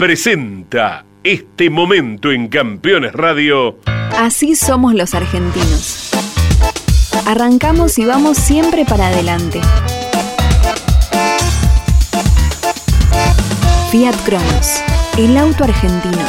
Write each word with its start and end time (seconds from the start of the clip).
presenta 0.00 1.04
este 1.22 1.68
momento 1.68 2.32
en 2.32 2.48
Campeones 2.48 3.12
Radio. 3.12 3.76
Así 4.16 4.56
somos 4.56 4.94
los 4.94 5.14
argentinos. 5.14 6.10
Arrancamos 7.26 7.98
y 7.98 8.06
vamos 8.06 8.38
siempre 8.38 8.86
para 8.86 9.08
adelante. 9.08 9.60
Fiat 13.90 14.16
Cronos, 14.24 14.82
el 15.18 15.36
auto 15.36 15.64
argentino. 15.64 16.24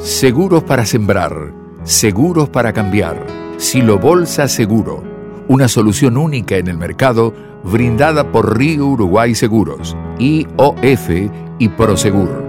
Seguros 0.00 0.62
para 0.62 0.86
sembrar, 0.86 1.52
seguros 1.84 2.48
para 2.48 2.72
cambiar. 2.72 3.26
Silo 3.58 3.98
Bolsa 3.98 4.48
Seguro, 4.48 5.04
una 5.48 5.68
solución 5.68 6.16
única 6.16 6.56
en 6.56 6.68
el 6.68 6.78
mercado 6.78 7.51
brindada 7.64 8.30
por 8.30 8.58
Río 8.58 8.86
Uruguay 8.86 9.34
Seguros, 9.34 9.96
IOF 10.18 11.10
y 11.58 11.68
Prosegur. 11.68 12.42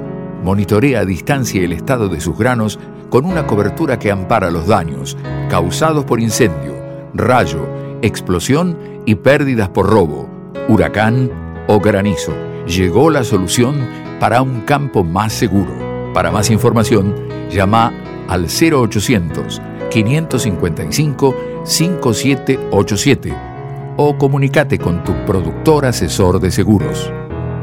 Monitorea 0.44 1.02
a 1.02 1.06
distancia 1.06 1.64
el 1.64 1.72
estado 1.72 2.10
de 2.10 2.20
sus 2.20 2.38
granos 2.38 2.80
con 3.10 3.26
una 3.26 3.46
cobertura 3.46 4.00
que 4.00 4.12
ampara 4.12 4.52
los 4.52 4.68
daños 4.68 5.18
causados 5.50 6.04
por 6.06 6.20
incendio, 6.20 6.74
rayo, 7.14 7.66
explosión 8.02 8.78
y 9.06 9.16
pérdidas 9.16 9.70
por 9.70 9.90
robo, 9.90 10.28
huracán 10.68 11.30
o 11.68 11.80
granizo. 11.80 12.34
Llegó 12.66 13.10
la 13.10 13.24
solución 13.24 13.88
para 14.20 14.42
un 14.42 14.62
campo 14.62 15.04
más 15.04 15.34
seguro. 15.34 15.72
Para 16.14 16.32
más 16.32 16.50
información, 16.50 17.16
llama 17.50 17.94
al 18.28 18.48
0800 18.48 19.62
555 19.90 21.36
5787 21.66 23.53
o 23.98 24.18
comunícate 24.18 24.80
con 24.80 25.04
tu 25.04 25.14
productor 25.26 25.86
asesor 25.86 26.40
de 26.40 26.52
seguros. 26.52 27.12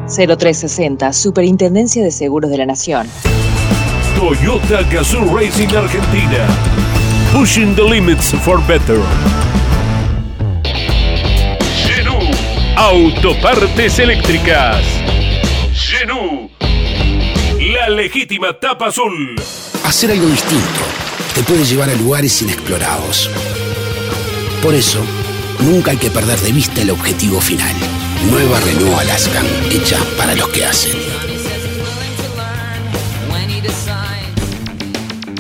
0360, 0.06 1.12
Superintendencia 1.12 2.02
de 2.02 2.10
Seguros 2.10 2.50
de 2.50 2.58
la 2.58 2.66
Nación. 2.66 3.08
Toyota 4.16 4.82
Gazoo 4.90 5.36
Racing 5.36 5.74
Argentina. 5.74 6.46
Pushing 7.32 7.74
the 7.74 7.82
limits 7.82 8.34
for 8.42 8.60
better. 8.66 8.98
Genú. 11.86 12.18
Autopartes 12.76 13.98
eléctricas. 13.98 14.84
Genú. 15.72 16.50
La 17.72 17.88
legítima 17.88 18.58
tapa 18.58 18.88
azul. 18.88 19.36
Hacer 19.84 20.10
algo 20.10 20.26
distinto 20.26 20.80
te 21.34 21.42
puede 21.42 21.64
llevar 21.64 21.88
a 21.88 21.94
lugares 21.94 22.42
inexplorados. 22.42 23.30
Por 24.62 24.74
eso, 24.74 25.00
nunca 25.62 25.92
hay 25.92 25.96
que 25.96 26.10
perder 26.10 26.38
de 26.40 26.52
vista 26.52 26.82
el 26.82 26.90
objetivo 26.90 27.40
final. 27.40 27.74
Nueva 28.30 28.60
Renault 28.60 28.98
Alaskan, 28.98 29.46
hecha 29.70 29.98
para 30.16 30.34
los 30.34 30.48
que 30.48 30.64
hacen. 30.64 30.92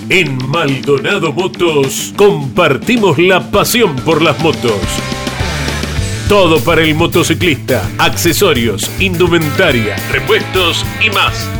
En 0.08 0.38
Maldonado 0.48 1.32
Motos 1.32 2.12
compartimos 2.16 3.18
la 3.18 3.50
pasión 3.50 3.94
por 3.96 4.22
las 4.22 4.38
motos. 4.40 4.80
Todo 6.28 6.58
para 6.60 6.82
el 6.82 6.94
motociclista, 6.96 7.88
accesorios, 7.98 8.90
indumentaria, 8.98 9.96
repuestos 10.10 10.84
y 11.00 11.10
más. 11.10 11.59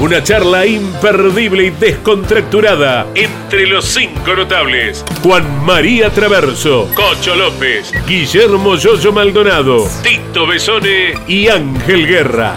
Una 0.00 0.22
charla 0.22 0.64
imperdible 0.64 1.64
y 1.64 1.70
descontracturada 1.70 3.06
entre 3.16 3.66
los 3.66 3.84
cinco 3.84 4.34
notables. 4.36 5.04
Juan 5.24 5.64
María 5.64 6.08
Traverso, 6.10 6.88
Cocho 6.94 7.34
López, 7.34 7.92
Guillermo 8.06 8.76
Yoyo 8.76 9.12
Maldonado, 9.12 9.88
Tito 10.04 10.46
Besone 10.46 11.14
y 11.26 11.48
Ángel 11.48 12.06
Guerra. 12.06 12.54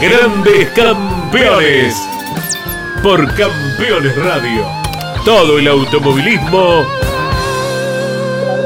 Grandes 0.00 0.68
campeones. 0.70 1.96
Por 3.02 3.26
Campeones 3.34 4.16
Radio. 4.16 4.64
Todo 5.24 5.58
el 5.58 5.66
automovilismo 5.66 6.86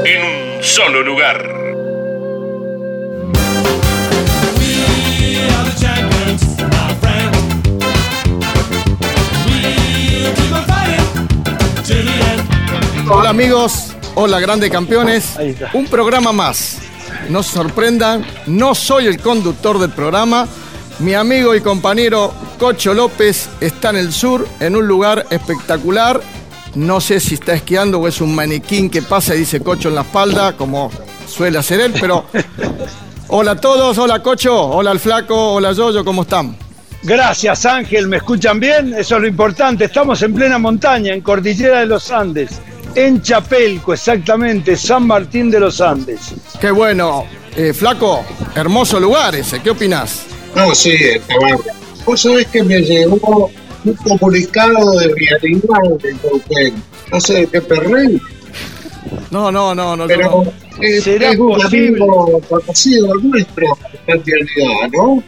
en 0.05 0.23
un 0.23 0.63
solo 0.63 1.01
lugar. 1.01 1.76
Hola 13.09 13.29
amigos, 13.29 13.95
hola 14.15 14.39
grandes 14.39 14.69
campeones. 14.69 15.35
Un 15.73 15.85
programa 15.85 16.31
más. 16.33 16.77
No 17.29 17.41
se 17.41 17.53
sorprendan, 17.53 18.25
no 18.47 18.75
soy 18.75 19.07
el 19.07 19.19
conductor 19.19 19.79
del 19.79 19.91
programa. 19.91 20.47
Mi 20.99 21.13
amigo 21.13 21.55
y 21.55 21.61
compañero 21.61 22.33
Cocho 22.59 22.93
López 22.93 23.49
está 23.61 23.91
en 23.91 23.97
el 23.97 24.11
sur, 24.11 24.47
en 24.59 24.75
un 24.75 24.87
lugar 24.87 25.25
espectacular. 25.29 26.21
No 26.75 26.99
sé 26.99 27.19
si 27.19 27.35
está 27.35 27.53
esquiando 27.53 27.99
o 27.99 28.07
es 28.07 28.19
un 28.19 28.35
maniquín 28.35 28.89
que 28.89 29.01
pasa 29.01 29.35
y 29.35 29.39
dice 29.39 29.61
Cocho 29.61 29.89
en 29.89 29.95
la 29.95 30.01
espalda, 30.01 30.57
como 30.57 30.91
suele 31.27 31.57
hacer 31.57 31.79
él, 31.79 31.93
pero... 31.99 32.25
Hola 33.29 33.51
a 33.51 33.55
todos, 33.57 33.97
hola 33.97 34.23
Cocho, 34.23 34.57
hola 34.57 34.91
al 34.91 35.01
flaco, 35.01 35.55
hola 35.55 35.73
Yoyo, 35.73 36.05
¿cómo 36.05 36.21
están? 36.21 36.55
Gracias 37.03 37.65
Ángel, 37.65 38.07
¿me 38.07 38.17
escuchan 38.17 38.57
bien? 38.57 38.93
Eso 38.93 39.15
es 39.15 39.21
lo 39.21 39.27
importante. 39.27 39.83
Estamos 39.83 40.21
en 40.21 40.33
plena 40.33 40.57
montaña, 40.57 41.13
en 41.13 41.19
Cordillera 41.19 41.81
de 41.81 41.87
los 41.87 42.09
Andes, 42.09 42.61
en 42.97 43.21
Chapelco, 43.21 43.93
exactamente, 43.93 44.75
San 44.75 45.05
Martín 45.07 45.51
de 45.51 45.59
los 45.59 45.79
Andes. 45.81 46.33
Qué 46.59 46.71
bueno. 46.71 47.25
Eh, 47.55 47.73
flaco, 47.73 48.23
hermoso 48.55 48.99
lugar 48.99 49.35
ese, 49.35 49.59
¿qué 49.61 49.69
opinás? 49.71 50.23
No, 50.55 50.73
sí, 50.75 50.91
está 50.93 51.35
bárbaro. 51.39 51.63
Vos 52.05 52.21
sabés 52.21 52.47
que 52.47 52.63
me 52.63 52.81
llegó 52.81 53.51
un 53.83 53.93
comunicado 53.95 54.99
de 54.99 55.07
realidad 55.07 55.99
de 56.01 56.13
Neuquén. 56.23 56.83
No 57.11 57.19
sé 57.21 57.33
de 57.41 57.47
qué 57.47 57.61
perrén, 57.61 58.21
No, 59.31 59.51
no, 59.51 59.73
no, 59.73 59.95
no. 59.95 60.07
pero 60.07 60.43
no. 60.43 60.83
es, 60.83 61.03
¿Será 61.03 61.31
es 61.31 61.39
un 61.39 61.49
posible? 61.49 61.87
amigo 61.87 62.41
conocido 62.49 63.13
nuestro, 63.23 63.65
en 64.07 64.23
realidad, 64.25 64.89
¿no? 64.93 65.23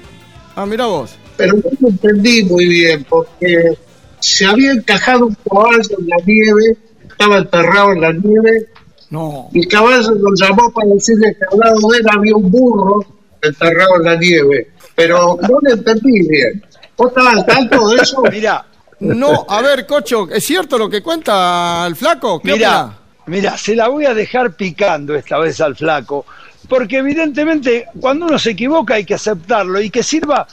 Ah, 0.55 0.65
mira 0.65 0.85
vos. 0.85 1.11
Pero 1.37 1.53
no 1.53 1.63
lo 1.79 1.87
entendí 1.89 2.43
muy 2.43 2.67
bien, 2.67 3.05
porque 3.09 3.77
se 4.19 4.45
había 4.45 4.71
encajado 4.73 5.27
un 5.27 5.37
caballo 5.49 5.97
en 5.99 6.07
la 6.07 6.17
nieve, 6.25 6.77
estaba 7.19 7.37
enterrado 7.37 7.91
en 7.91 8.01
la 8.01 8.13
nieve, 8.13 8.67
No. 9.09 9.49
y 9.53 9.59
el 9.59 9.67
caballo 9.67 10.11
lo 10.11 10.33
llamó 10.35 10.71
para 10.71 10.87
decirle 10.89 11.35
que 11.37 11.45
al 11.51 11.59
lado 11.59 11.89
de 11.89 11.97
él 11.97 12.05
había 12.15 12.35
un 12.35 12.49
burro 12.49 13.05
enterrado 13.41 13.97
en 13.97 14.03
la 14.05 14.15
nieve. 14.15 14.71
Pero 14.95 15.37
no 15.41 15.57
lo 15.61 15.71
entendí 15.73 16.27
bien. 16.27 16.63
¿Vos 16.97 17.09
estabas 17.09 17.35
al 17.37 17.45
tanto 17.45 17.89
de 17.89 17.97
eso? 17.97 18.21
Mira, 18.31 18.65
No, 18.99 19.45
a 19.49 19.61
ver, 19.61 19.85
Cocho, 19.85 20.29
¿es 20.29 20.43
cierto 20.45 20.77
lo 20.77 20.89
que 20.89 21.01
cuenta 21.01 21.85
el 21.87 21.95
flaco? 21.95 22.39
¿Qué 22.41 22.53
mira, 22.53 22.97
mira, 23.27 23.57
se 23.57 23.75
la 23.75 23.87
voy 23.89 24.05
a 24.05 24.13
dejar 24.13 24.55
picando 24.55 25.15
esta 25.15 25.39
vez 25.39 25.59
al 25.61 25.75
flaco, 25.75 26.25
porque 26.67 26.97
evidentemente 26.97 27.85
cuando 27.99 28.25
uno 28.27 28.37
se 28.39 28.51
equivoca 28.51 28.95
hay 28.95 29.05
que 29.05 29.13
aceptarlo 29.15 29.81
y 29.81 29.89
que 29.89 30.03
sirva 30.03 30.45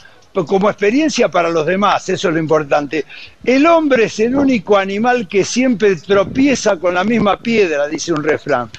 como 0.45 0.69
experiencia 0.69 1.29
para 1.29 1.49
los 1.49 1.65
demás, 1.65 2.07
eso 2.09 2.27
es 2.27 2.33
lo 2.33 2.39
importante. 2.39 3.05
El 3.43 3.65
hombre 3.65 4.05
es 4.05 4.19
el 4.19 4.35
único 4.35 4.77
animal 4.77 5.27
que 5.27 5.43
siempre 5.43 5.95
tropieza 5.95 6.77
con 6.77 6.93
la 6.93 7.03
misma 7.03 7.37
piedra, 7.37 7.87
dice 7.87 8.13
un 8.13 8.23
refrán. 8.23 8.69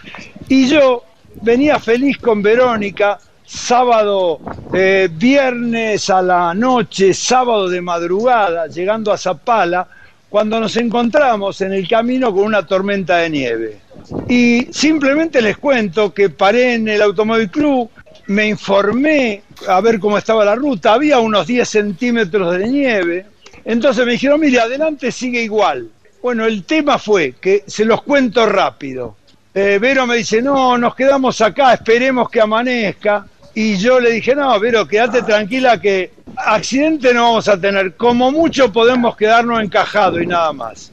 Y 0.48 0.68
yo 0.68 1.04
venía 1.42 1.78
feliz 1.78 2.18
con 2.18 2.42
Verónica, 2.42 3.18
sábado, 3.44 4.40
eh, 4.72 5.08
viernes 5.10 6.10
a 6.10 6.22
la 6.22 6.54
noche, 6.54 7.14
sábado 7.14 7.68
de 7.68 7.80
madrugada, 7.80 8.66
llegando 8.66 9.12
a 9.12 9.18
Zapala, 9.18 9.88
cuando 10.28 10.60
nos 10.60 10.76
encontramos 10.76 11.60
en 11.62 11.72
el 11.72 11.88
camino 11.88 12.34
con 12.34 12.44
una 12.44 12.66
tormenta 12.66 13.16
de 13.16 13.30
nieve. 13.30 13.80
Y 14.28 14.68
simplemente 14.70 15.40
les 15.40 15.56
cuento 15.56 16.12
que 16.12 16.28
paré 16.28 16.74
en 16.74 16.88
el 16.88 17.00
Automóvil 17.00 17.50
Club, 17.50 17.90
me 18.28 18.46
informé 18.46 19.42
a 19.66 19.80
ver 19.80 19.98
cómo 19.98 20.18
estaba 20.18 20.44
la 20.44 20.54
ruta, 20.54 20.92
había 20.94 21.18
unos 21.18 21.46
10 21.46 21.68
centímetros 21.68 22.56
de 22.56 22.68
nieve, 22.68 23.26
entonces 23.64 24.04
me 24.06 24.12
dijeron, 24.12 24.40
mire, 24.40 24.60
adelante 24.60 25.10
sigue 25.12 25.42
igual. 25.42 25.88
Bueno, 26.22 26.44
el 26.46 26.64
tema 26.64 26.98
fue 26.98 27.34
que 27.40 27.64
se 27.66 27.84
los 27.84 28.02
cuento 28.02 28.46
rápido. 28.46 29.16
eh, 29.54 29.78
Vero 29.80 30.06
me 30.06 30.16
dice, 30.16 30.42
no, 30.42 30.76
nos 30.76 30.94
quedamos 30.94 31.40
acá, 31.40 31.74
esperemos 31.74 32.28
que 32.28 32.40
amanezca. 32.40 33.26
Y 33.54 33.76
yo 33.76 33.98
le 33.98 34.12
dije, 34.12 34.34
no, 34.34 34.58
Vero, 34.60 34.86
quédate 34.86 35.22
tranquila 35.22 35.80
que 35.80 36.12
accidente 36.36 37.12
no 37.14 37.24
vamos 37.24 37.48
a 37.48 37.60
tener. 37.60 37.94
Como 37.96 38.30
mucho 38.30 38.70
podemos 38.72 39.16
quedarnos 39.16 39.62
encajados 39.62 40.22
y 40.22 40.26
nada 40.26 40.52
más. 40.52 40.90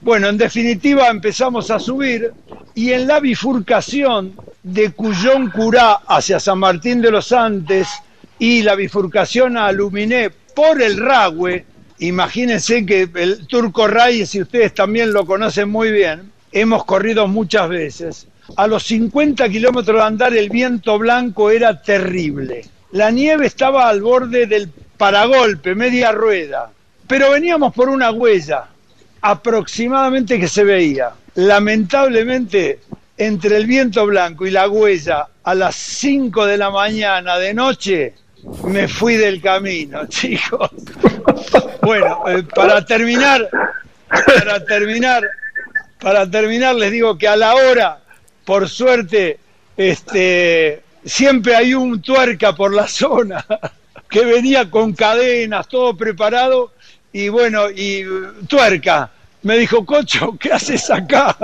Bueno, 0.00 0.28
en 0.28 0.36
definitiva 0.36 1.08
empezamos 1.08 1.70
a 1.70 1.78
subir 1.78 2.32
y 2.74 2.92
en 2.92 3.06
la 3.06 3.20
bifurcación 3.20 4.34
de 4.62 4.90
Cuyón 4.92 5.50
Curá 5.50 6.00
hacia 6.06 6.38
San 6.38 6.58
Martín 6.58 7.00
de 7.00 7.10
los 7.10 7.32
Andes 7.32 7.88
y 8.38 8.62
la 8.62 8.74
bifurcación 8.74 9.56
a 9.56 9.72
Luminé 9.72 10.30
por 10.54 10.80
el 10.80 10.98
Ragüe, 10.98 11.64
imagínense 11.98 12.84
que 12.86 13.08
el 13.14 13.46
Turco 13.46 13.86
Reyes, 13.86 14.30
si 14.30 14.42
ustedes 14.42 14.74
también 14.74 15.12
lo 15.12 15.26
conocen 15.26 15.68
muy 15.68 15.90
bien, 15.90 16.30
hemos 16.52 16.84
corrido 16.84 17.26
muchas 17.26 17.68
veces. 17.68 18.26
A 18.56 18.66
los 18.66 18.82
50 18.84 19.48
kilómetros 19.48 19.96
de 19.96 20.02
andar 20.02 20.34
el 20.34 20.50
viento 20.50 20.98
blanco 20.98 21.50
era 21.50 21.80
terrible. 21.80 22.64
La 22.92 23.10
nieve 23.10 23.46
estaba 23.46 23.88
al 23.88 24.02
borde 24.02 24.46
del 24.46 24.68
paragolpe, 24.96 25.74
media 25.74 26.12
rueda, 26.12 26.70
pero 27.06 27.30
veníamos 27.30 27.72
por 27.72 27.88
una 27.88 28.10
huella 28.10 28.64
aproximadamente 29.22 30.38
que 30.38 30.48
se 30.48 30.64
veía. 30.64 31.12
Lamentablemente, 31.34 32.80
entre 33.26 33.56
el 33.56 33.66
viento 33.66 34.04
blanco 34.04 34.46
y 34.46 34.50
la 34.50 34.68
huella, 34.68 35.28
a 35.44 35.54
las 35.54 35.76
5 35.76 36.44
de 36.44 36.58
la 36.58 36.70
mañana 36.70 37.38
de 37.38 37.54
noche, 37.54 38.14
me 38.64 38.88
fui 38.88 39.16
del 39.16 39.40
camino, 39.40 40.06
chicos. 40.08 40.70
Bueno, 41.82 42.24
eh, 42.28 42.42
para 42.42 42.84
terminar, 42.84 43.48
para 44.08 44.64
terminar, 44.64 45.22
para 46.00 46.28
terminar 46.28 46.74
les 46.74 46.90
digo 46.90 47.16
que 47.16 47.28
a 47.28 47.36
la 47.36 47.54
hora, 47.54 48.00
por 48.44 48.68
suerte, 48.68 49.38
este, 49.76 50.82
siempre 51.04 51.54
hay 51.54 51.74
un 51.74 52.02
tuerca 52.02 52.56
por 52.56 52.74
la 52.74 52.88
zona 52.88 53.46
que 54.10 54.24
venía 54.24 54.68
con 54.68 54.94
cadenas, 54.94 55.68
todo 55.68 55.96
preparado, 55.96 56.72
y 57.12 57.28
bueno, 57.28 57.70
y 57.70 58.04
tuerca. 58.48 59.10
Me 59.42 59.58
dijo, 59.58 59.84
Cocho, 59.84 60.36
¿qué 60.40 60.52
haces 60.52 60.90
acá? 60.90 61.36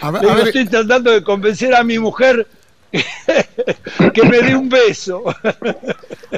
A 0.00 0.10
ver, 0.10 0.46
estoy 0.46 0.66
tratando 0.66 1.10
de 1.10 1.22
convencer 1.22 1.74
a 1.74 1.84
mi 1.84 1.98
mujer 1.98 2.46
que 2.90 4.22
me 4.24 4.40
dé 4.40 4.56
un 4.56 4.68
beso. 4.68 5.22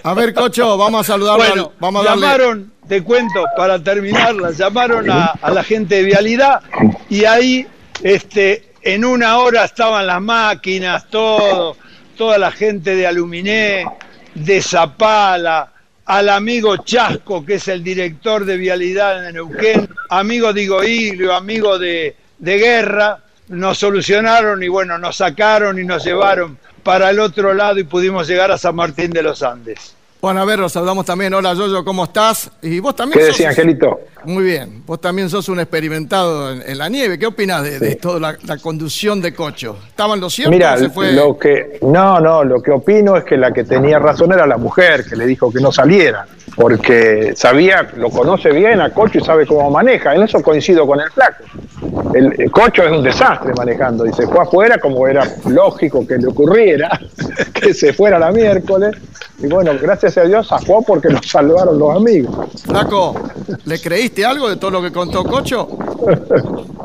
A 0.02 0.14
ver, 0.14 0.34
Cocho, 0.34 0.76
vamos 0.76 1.00
a 1.08 1.12
saludarlo. 1.12 1.44
Bueno, 1.44 1.72
vamos 1.80 2.06
a 2.06 2.10
llamaron, 2.10 2.72
te 2.88 3.02
cuento, 3.02 3.44
para 3.56 3.82
terminarla, 3.82 4.50
llamaron 4.50 5.10
a, 5.10 5.34
la 5.52 5.64
gente 5.64 5.96
de 5.96 6.02
Vialidad 6.04 6.60
y 7.08 7.24
ahí, 7.24 7.66
este, 8.02 8.72
en 8.82 9.04
una 9.04 9.38
hora 9.38 9.64
estaban 9.64 10.06
las 10.06 10.20
máquinas, 10.20 11.08
todo, 11.08 11.76
toda 12.16 12.38
la 12.38 12.50
gente 12.50 12.96
de 12.96 13.06
Aluminé, 13.06 13.86
de 14.34 14.60
Zapala, 14.60 15.72
al 16.04 16.28
amigo 16.28 16.78
Chasco, 16.78 17.44
que 17.44 17.54
es 17.54 17.68
el 17.68 17.82
director 17.82 18.44
de 18.44 18.56
Vialidad 18.56 19.26
en 19.26 19.34
Neuquén, 19.34 19.88
amigo 20.10 20.52
de 20.52 20.62
Igoilio, 20.62 21.34
amigo 21.34 21.78
de, 21.78 22.16
de 22.42 22.58
Guerra, 22.58 23.20
nos 23.48 23.78
solucionaron 23.78 24.64
y 24.64 24.68
bueno, 24.68 24.98
nos 24.98 25.18
sacaron 25.18 25.78
y 25.78 25.84
nos 25.84 26.04
llevaron 26.04 26.58
para 26.82 27.10
el 27.10 27.20
otro 27.20 27.54
lado 27.54 27.78
y 27.78 27.84
pudimos 27.84 28.26
llegar 28.26 28.50
a 28.50 28.58
San 28.58 28.74
Martín 28.74 29.12
de 29.12 29.22
los 29.22 29.44
Andes. 29.44 29.94
Bueno, 30.20 30.40
a 30.40 30.44
ver, 30.44 30.58
nos 30.58 30.72
saludamos 30.72 31.04
también. 31.04 31.34
Hola, 31.34 31.54
Yoyo, 31.54 31.84
¿cómo 31.84 32.04
estás? 32.04 32.50
Y 32.62 32.80
vos 32.80 32.96
también. 32.96 33.18
¿Qué 33.18 33.26
decía, 33.26 33.48
Angelito? 33.48 34.00
Muy 34.24 34.44
bien. 34.44 34.82
Vos 34.86 35.00
también 35.00 35.28
sos 35.28 35.48
un 35.48 35.60
experimentado 35.60 36.52
en, 36.52 36.78
la 36.78 36.88
nieve. 36.88 37.18
¿Qué 37.18 37.26
opinás 37.26 37.64
de, 37.64 37.96
toda 37.96 38.36
la, 38.44 38.58
conducción 38.58 39.20
de 39.20 39.34
Cocho? 39.34 39.78
¿Estaban 39.88 40.20
los 40.20 40.32
ciertos 40.32 40.52
Mira, 40.52 40.76
lo 41.12 41.36
que. 41.36 41.78
No, 41.82 42.20
no, 42.20 42.44
lo 42.44 42.62
que 42.62 42.70
opino 42.70 43.16
es 43.16 43.24
que 43.24 43.36
la 43.36 43.52
que 43.52 43.64
tenía 43.64 43.98
razón 43.98 44.32
era 44.32 44.46
la 44.46 44.58
mujer, 44.58 45.04
que 45.04 45.16
le 45.16 45.26
dijo 45.26 45.52
que 45.52 45.60
no 45.60 45.72
saliera. 45.72 46.26
Porque 46.54 47.32
sabía, 47.34 47.88
lo 47.96 48.08
conoce 48.10 48.50
bien 48.50 48.80
a 48.80 48.90
Cocho 48.90 49.18
y 49.18 49.24
sabe 49.24 49.44
cómo 49.44 49.70
maneja. 49.70 50.14
En 50.14 50.22
eso 50.22 50.40
coincido 50.40 50.86
con 50.86 51.00
el 51.00 51.10
flaco. 51.10 51.44
El, 52.14 52.50
Cocho 52.50 52.82
es 52.82 52.92
un 52.92 53.02
desastre 53.02 53.52
manejando. 53.54 54.06
Y 54.06 54.12
se 54.12 54.26
fue 54.26 54.40
afuera 54.42 54.78
como 54.78 55.06
era 55.06 55.26
lógico 55.46 56.06
que 56.06 56.18
le 56.18 56.28
ocurriera, 56.28 57.00
que 57.54 57.74
se 57.74 57.92
fuera 57.92 58.18
la 58.18 58.30
miércoles. 58.32 58.96
Y 59.38 59.46
bueno, 59.46 59.72
gracias 59.80 60.18
a 60.18 60.24
Dios 60.24 60.48
zafó 60.48 60.82
porque 60.82 61.08
nos 61.08 61.26
salvaron 61.26 61.78
los 61.78 61.96
amigos. 61.96 62.62
Flaco, 62.64 63.14
¿le 63.64 63.80
creíste 63.80 64.24
algo 64.24 64.48
de 64.48 64.56
todo 64.56 64.70
lo 64.70 64.82
que 64.82 64.92
contó 64.92 65.24
Cocho? 65.24 65.68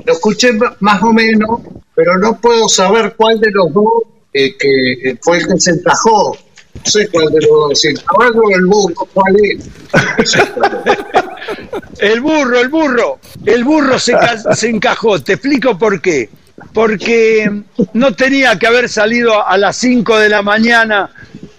Lo 0.05 0.13
escuché 0.13 0.51
más 0.79 1.03
o 1.03 1.11
menos, 1.11 1.59
pero 1.93 2.17
no 2.17 2.37
puedo 2.39 2.69
saber 2.69 3.13
cuál 3.17 3.41
de 3.41 3.51
los 3.51 3.73
dos 3.73 4.03
eh, 4.31 4.55
que 4.57 5.17
fue 5.21 5.39
el 5.39 5.47
que 5.47 5.59
se 5.59 5.71
encajó. 5.71 6.37
Sé 6.83 7.07
cuál 7.09 7.27
de 7.31 7.41
los 7.41 7.49
dos, 7.49 7.85
el 7.85 8.03
caballo 8.03 8.41
o 8.41 8.55
el 8.55 8.65
burro, 8.65 9.07
¿cuál 9.13 9.35
es? 9.43 10.37
el 11.99 12.21
burro, 12.21 12.59
el 12.59 12.69
burro. 12.69 13.19
El 13.45 13.63
burro 13.63 13.99
se, 13.99 14.15
se 14.53 14.69
encajó. 14.69 15.21
Te 15.21 15.33
explico 15.33 15.77
por 15.77 16.01
qué 16.01 16.29
porque 16.73 17.51
no 17.93 18.13
tenía 18.13 18.57
que 18.57 18.67
haber 18.67 18.89
salido 18.89 19.47
a 19.47 19.57
las 19.57 19.77
5 19.77 20.17
de 20.17 20.29
la 20.29 20.41
mañana 20.41 21.09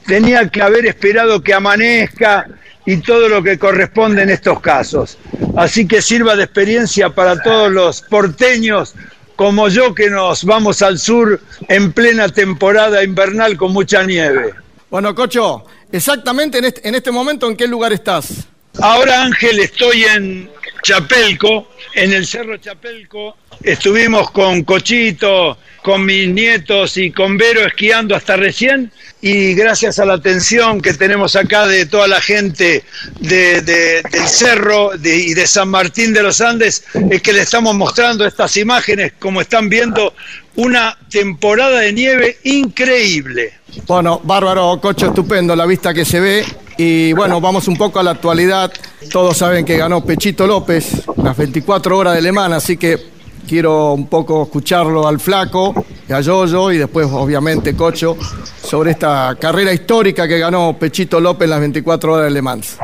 tenía 0.08 0.48
que 0.48 0.62
haber 0.62 0.86
esperado 0.86 1.42
que 1.42 1.52
amanezca 1.52 2.46
y 2.86 2.96
todo 2.96 3.28
lo 3.28 3.42
que 3.42 3.58
corresponde 3.58 4.22
en 4.22 4.30
estos 4.30 4.60
casos. 4.60 5.18
Así 5.56 5.86
que 5.86 6.00
sirva 6.00 6.34
de 6.34 6.44
experiencia 6.44 7.10
para 7.10 7.40
todos 7.42 7.70
los 7.70 8.00
porteños 8.00 8.94
como 9.36 9.68
yo 9.68 9.94
que 9.94 10.08
nos 10.08 10.44
vamos 10.44 10.80
al 10.80 10.98
sur 10.98 11.40
en 11.68 11.92
plena 11.92 12.28
temporada 12.30 13.04
invernal 13.04 13.56
con 13.56 13.72
mucha 13.72 14.02
nieve. 14.02 14.54
Bueno, 14.90 15.14
Cocho, 15.14 15.64
exactamente 15.92 16.58
en 16.58 16.64
este, 16.64 16.88
en 16.88 17.14
momento, 17.14 17.48
¿en 17.48 17.56
qué 17.56 17.66
lugar 17.66 17.92
estás? 17.92 18.46
Ahora, 18.80 19.22
Ángel, 19.22 19.60
estoy 19.60 20.04
en 20.04 20.50
Chapelco, 20.82 21.68
en 21.94 22.12
el 22.12 22.26
Cerro 22.26 22.56
Chapelco. 22.56 23.36
Estuvimos 23.62 24.30
con 24.30 24.62
Cochito, 24.62 25.58
con 25.82 26.06
mis 26.06 26.28
nietos 26.28 26.96
y 26.96 27.10
con 27.10 27.36
Vero 27.36 27.66
esquiando 27.66 28.14
hasta 28.14 28.36
recién 28.36 28.90
y 29.20 29.54
gracias 29.54 29.98
a 29.98 30.04
la 30.04 30.14
atención 30.14 30.80
que 30.80 30.94
tenemos 30.94 31.34
acá 31.34 31.66
de 31.66 31.86
toda 31.86 32.06
la 32.06 32.20
gente 32.20 32.84
de, 33.20 33.60
del 33.62 34.28
cerro 34.28 34.92
y 34.94 35.34
de 35.34 35.46
San 35.46 35.68
Martín 35.68 36.12
de 36.14 36.22
los 36.22 36.40
Andes, 36.40 36.84
es 37.10 37.20
que 37.20 37.32
le 37.32 37.40
estamos 37.40 37.74
mostrando 37.74 38.24
estas 38.24 38.56
imágenes, 38.56 39.12
como 39.18 39.40
están 39.40 39.68
viendo, 39.68 40.14
una 40.58 40.98
temporada 41.08 41.78
de 41.78 41.92
nieve 41.92 42.36
increíble. 42.42 43.52
Bueno, 43.86 44.20
bárbaro, 44.24 44.80
cocho, 44.80 45.06
estupendo 45.06 45.54
la 45.54 45.64
vista 45.66 45.94
que 45.94 46.04
se 46.04 46.18
ve. 46.18 46.44
Y 46.76 47.12
bueno, 47.12 47.40
vamos 47.40 47.68
un 47.68 47.76
poco 47.76 48.00
a 48.00 48.02
la 48.02 48.10
actualidad. 48.10 48.72
Todos 49.12 49.36
saben 49.36 49.64
que 49.64 49.76
ganó 49.76 50.04
Pechito 50.04 50.48
López 50.48 51.06
las 51.16 51.36
24 51.36 51.96
horas 51.96 52.14
de 52.16 52.22
Le 52.22 52.32
Mans, 52.32 52.56
así 52.56 52.76
que 52.76 52.98
quiero 53.46 53.92
un 53.92 54.08
poco 54.08 54.42
escucharlo 54.42 55.06
al 55.06 55.20
flaco, 55.20 55.72
y 56.08 56.12
a 56.12 56.20
Yoyo 56.20 56.72
y 56.72 56.78
después 56.78 57.06
obviamente 57.08 57.76
Cocho 57.76 58.16
sobre 58.60 58.90
esta 58.90 59.36
carrera 59.40 59.72
histórica 59.72 60.26
que 60.26 60.40
ganó 60.40 60.76
Pechito 60.76 61.20
López 61.20 61.44
en 61.44 61.50
las 61.50 61.60
24 61.60 62.12
horas 62.14 62.24
de 62.24 62.30
Le 62.32 62.42
Mans. 62.42 62.78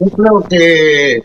Yo 0.00 0.08
creo 0.08 0.46
que 0.48 1.22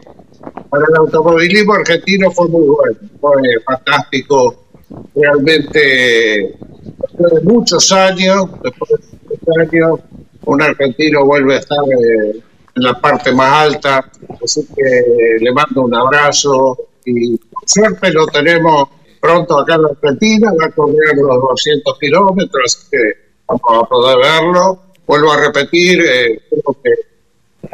para 0.69 0.83
el 0.89 0.95
automovilismo 0.97 1.75
argentino 1.75 2.29
fue 2.31 2.49
muy 2.49 2.67
bueno, 2.67 2.97
fue 3.21 3.41
fantástico, 3.65 4.66
realmente 5.15 6.55
después 7.01 7.33
de 7.33 7.41
muchos 7.41 7.91
años, 7.91 8.45
después 8.63 8.91
de 8.91 9.27
muchos 9.29 9.57
años, 9.57 9.99
un 10.45 10.61
argentino 10.61 11.25
vuelve 11.25 11.55
a 11.55 11.59
estar 11.59 11.83
eh, 11.89 12.41
en 12.75 12.83
la 12.83 12.99
parte 12.99 13.33
más 13.33 13.65
alta, 13.65 14.09
así 14.43 14.65
que 14.75 15.43
le 15.43 15.51
mando 15.51 15.81
un 15.83 15.95
abrazo 15.95 16.77
y 17.05 17.39
suerte 17.65 18.11
lo 18.11 18.27
tenemos 18.27 18.89
pronto 19.19 19.59
acá 19.59 19.75
en 19.75 19.81
la 19.83 19.89
Argentina, 19.89 20.51
va 20.59 20.67
a 20.67 20.71
correr 20.71 21.15
los 21.15 21.41
200 21.41 21.99
kilómetros, 21.99 22.63
así 22.65 22.87
que 22.91 22.97
vamos 23.47 23.83
a 23.83 23.87
poder 23.87 24.17
verlo. 24.17 24.83
Vuelvo 25.05 25.31
a 25.31 25.37
repetir, 25.37 26.01
eh, 26.01 26.41
creo 26.49 26.77
que 26.83 26.91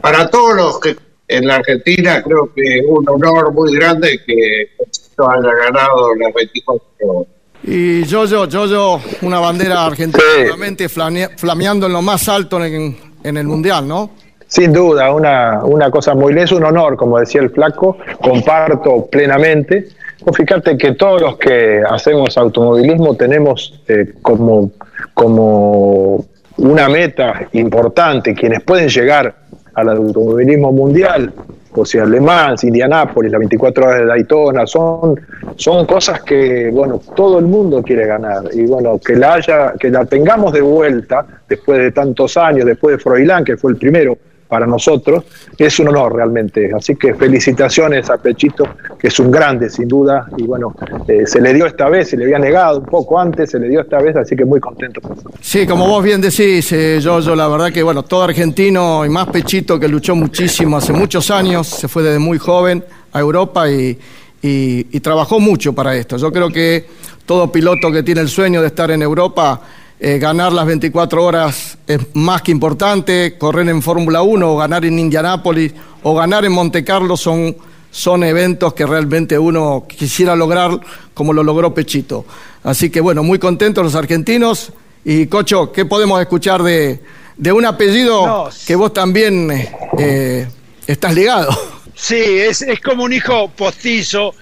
para 0.01 0.29
todos 0.29 0.55
los 0.55 0.79
que 0.79 0.95
en 1.27 1.47
la 1.47 1.55
Argentina 1.55 2.21
creo 2.23 2.53
que 2.53 2.79
es 2.79 2.85
un 2.87 3.07
honor 3.09 3.51
muy 3.53 3.75
grande 3.75 4.21
que 4.25 4.71
haya 5.17 5.53
ganado 5.65 6.15
las 6.15 6.33
24 6.33 6.83
horas. 7.01 7.27
Y 7.63 8.03
yo, 8.03 8.25
yo, 8.25 8.45
yo, 8.45 8.65
yo, 8.65 8.99
una 9.21 9.39
bandera 9.39 9.85
argentina 9.85 10.23
realmente 10.37 10.89
flameando 10.89 11.85
en 11.85 11.93
lo 11.93 12.01
más 12.01 12.27
alto 12.27 12.63
en, 12.63 12.97
en 13.23 13.37
el 13.37 13.47
Mundial, 13.47 13.87
¿no? 13.87 14.09
Sin 14.53 14.71
duda, 14.71 15.11
una, 15.11 15.63
una 15.63 15.89
cosa 15.89 16.13
muy 16.13 16.37
es 16.37 16.51
un 16.51 16.63
honor, 16.63 16.95
como 16.95 17.17
decía 17.17 17.41
el 17.41 17.49
flaco, 17.49 17.97
comparto 18.21 19.07
plenamente. 19.07 19.87
fíjate 20.31 20.77
que 20.77 20.91
todos 20.93 21.21
los 21.21 21.37
que 21.37 21.81
hacemos 21.89 22.37
automovilismo 22.37 23.15
tenemos 23.15 23.81
eh, 23.87 24.13
como, 24.21 24.69
como 25.15 26.23
una 26.57 26.87
meta 26.87 27.47
importante, 27.53 28.35
quienes 28.35 28.61
pueden 28.61 28.89
llegar 28.89 29.33
al 29.73 29.89
automovilismo 29.89 30.71
mundial, 30.71 31.33
o 31.75 31.85
sea, 31.85 32.05
Le 32.05 32.19
Mans, 32.19 32.63
Indianápolis, 32.63 33.31
las 33.31 33.39
24 33.39 33.85
horas 33.85 33.99
de 33.99 34.05
Daytona, 34.05 34.65
son, 34.67 35.19
son 35.55 35.85
cosas 35.85 36.21
que, 36.21 36.69
bueno, 36.71 37.01
todo 37.15 37.39
el 37.39 37.45
mundo 37.45 37.81
quiere 37.81 38.05
ganar. 38.05 38.43
Y 38.53 38.65
bueno, 38.65 38.99
que 38.99 39.15
la 39.15 39.35
haya, 39.35 39.73
que 39.79 39.89
la 39.89 40.05
tengamos 40.05 40.53
de 40.53 40.61
vuelta 40.61 41.25
después 41.47 41.79
de 41.79 41.91
tantos 41.91 42.37
años, 42.37 42.65
después 42.65 42.97
de 42.97 43.03
Froilán, 43.03 43.43
que 43.43 43.57
fue 43.57 43.71
el 43.71 43.77
primero 43.77 44.17
para 44.53 44.67
nosotros, 44.67 45.23
es 45.57 45.79
un 45.79 45.87
honor 45.87 46.13
realmente. 46.13 46.69
Así 46.77 46.95
que 46.95 47.15
felicitaciones 47.15 48.07
a 48.11 48.17
Pechito, 48.19 48.65
que 48.99 49.07
es 49.07 49.19
un 49.19 49.31
grande 49.31 49.67
sin 49.67 49.87
duda, 49.87 50.27
y 50.37 50.43
bueno, 50.43 50.75
eh, 51.07 51.25
se 51.25 51.41
le 51.41 51.55
dio 51.55 51.65
esta 51.65 51.89
vez, 51.89 52.11
se 52.11 52.17
le 52.17 52.25
había 52.25 52.37
negado 52.37 52.77
un 52.77 52.85
poco 52.85 53.19
antes, 53.19 53.49
se 53.49 53.57
le 53.57 53.67
dio 53.67 53.81
esta 53.81 53.97
vez, 53.99 54.15
así 54.15 54.35
que 54.35 54.45
muy 54.45 54.59
contento. 54.59 55.01
Sí, 55.41 55.65
como 55.65 55.87
vos 55.87 56.03
bien 56.03 56.21
decís, 56.21 56.71
eh, 56.71 56.99
yo, 57.01 57.19
yo 57.19 57.35
la 57.35 57.47
verdad 57.47 57.71
que 57.71 57.81
bueno, 57.81 58.03
todo 58.03 58.21
argentino 58.21 59.03
y 59.03 59.09
más 59.09 59.25
Pechito 59.29 59.79
que 59.79 59.87
luchó 59.87 60.13
muchísimo 60.15 60.77
hace 60.77 60.93
muchos 60.93 61.31
años, 61.31 61.65
se 61.65 61.87
fue 61.87 62.03
desde 62.03 62.19
muy 62.19 62.37
joven 62.37 62.83
a 63.11 63.19
Europa 63.19 63.67
y, 63.71 63.97
y, 64.39 64.85
y 64.91 64.99
trabajó 64.99 65.39
mucho 65.39 65.73
para 65.73 65.95
esto. 65.95 66.17
Yo 66.17 66.31
creo 66.31 66.51
que 66.51 66.85
todo 67.25 67.51
piloto 67.51 67.91
que 67.91 68.03
tiene 68.03 68.21
el 68.21 68.29
sueño 68.29 68.61
de 68.61 68.67
estar 68.67 68.91
en 68.91 69.01
Europa 69.01 69.59
eh, 70.05 70.19
ganar 70.19 70.51
las 70.51 70.65
24 70.65 71.23
horas 71.23 71.77
es 71.87 71.97
más 72.13 72.41
que 72.41 72.51
importante, 72.51 73.37
correr 73.37 73.69
en 73.69 73.81
Fórmula 73.81 74.21
1 74.21 74.51
o 74.53 74.57
ganar 74.57 74.83
en 74.83 74.99
Indianápolis 74.99 75.73
o 76.03 76.13
ganar 76.13 76.43
en 76.43 76.51
Monte 76.51 76.83
Carlo 76.83 77.15
son, 77.15 77.55
son 77.89 78.25
eventos 78.25 78.73
que 78.73 78.85
realmente 78.85 79.39
uno 79.39 79.85
quisiera 79.87 80.35
lograr 80.35 80.77
como 81.13 81.31
lo 81.31 81.41
logró 81.41 81.73
Pechito. 81.73 82.25
Así 82.65 82.89
que 82.89 82.99
bueno, 82.99 83.23
muy 83.23 83.39
contentos 83.39 83.81
los 83.81 83.95
argentinos. 83.95 84.73
Y 85.05 85.27
Cocho, 85.27 85.71
¿qué 85.71 85.85
podemos 85.85 86.19
escuchar 86.19 86.61
de, 86.63 87.01
de 87.37 87.51
un 87.53 87.65
apellido 87.65 88.27
No. 88.27 88.49
que 88.67 88.75
vos 88.75 88.91
también 88.93 89.49
eh, 89.97 90.47
estás 90.85 91.15
ligado? 91.15 91.49
Sí, 91.95 92.15
es, 92.17 92.61
es 92.61 92.81
como 92.81 93.05
un 93.05 93.13
hijo 93.13 93.49
postizo. 93.51 94.33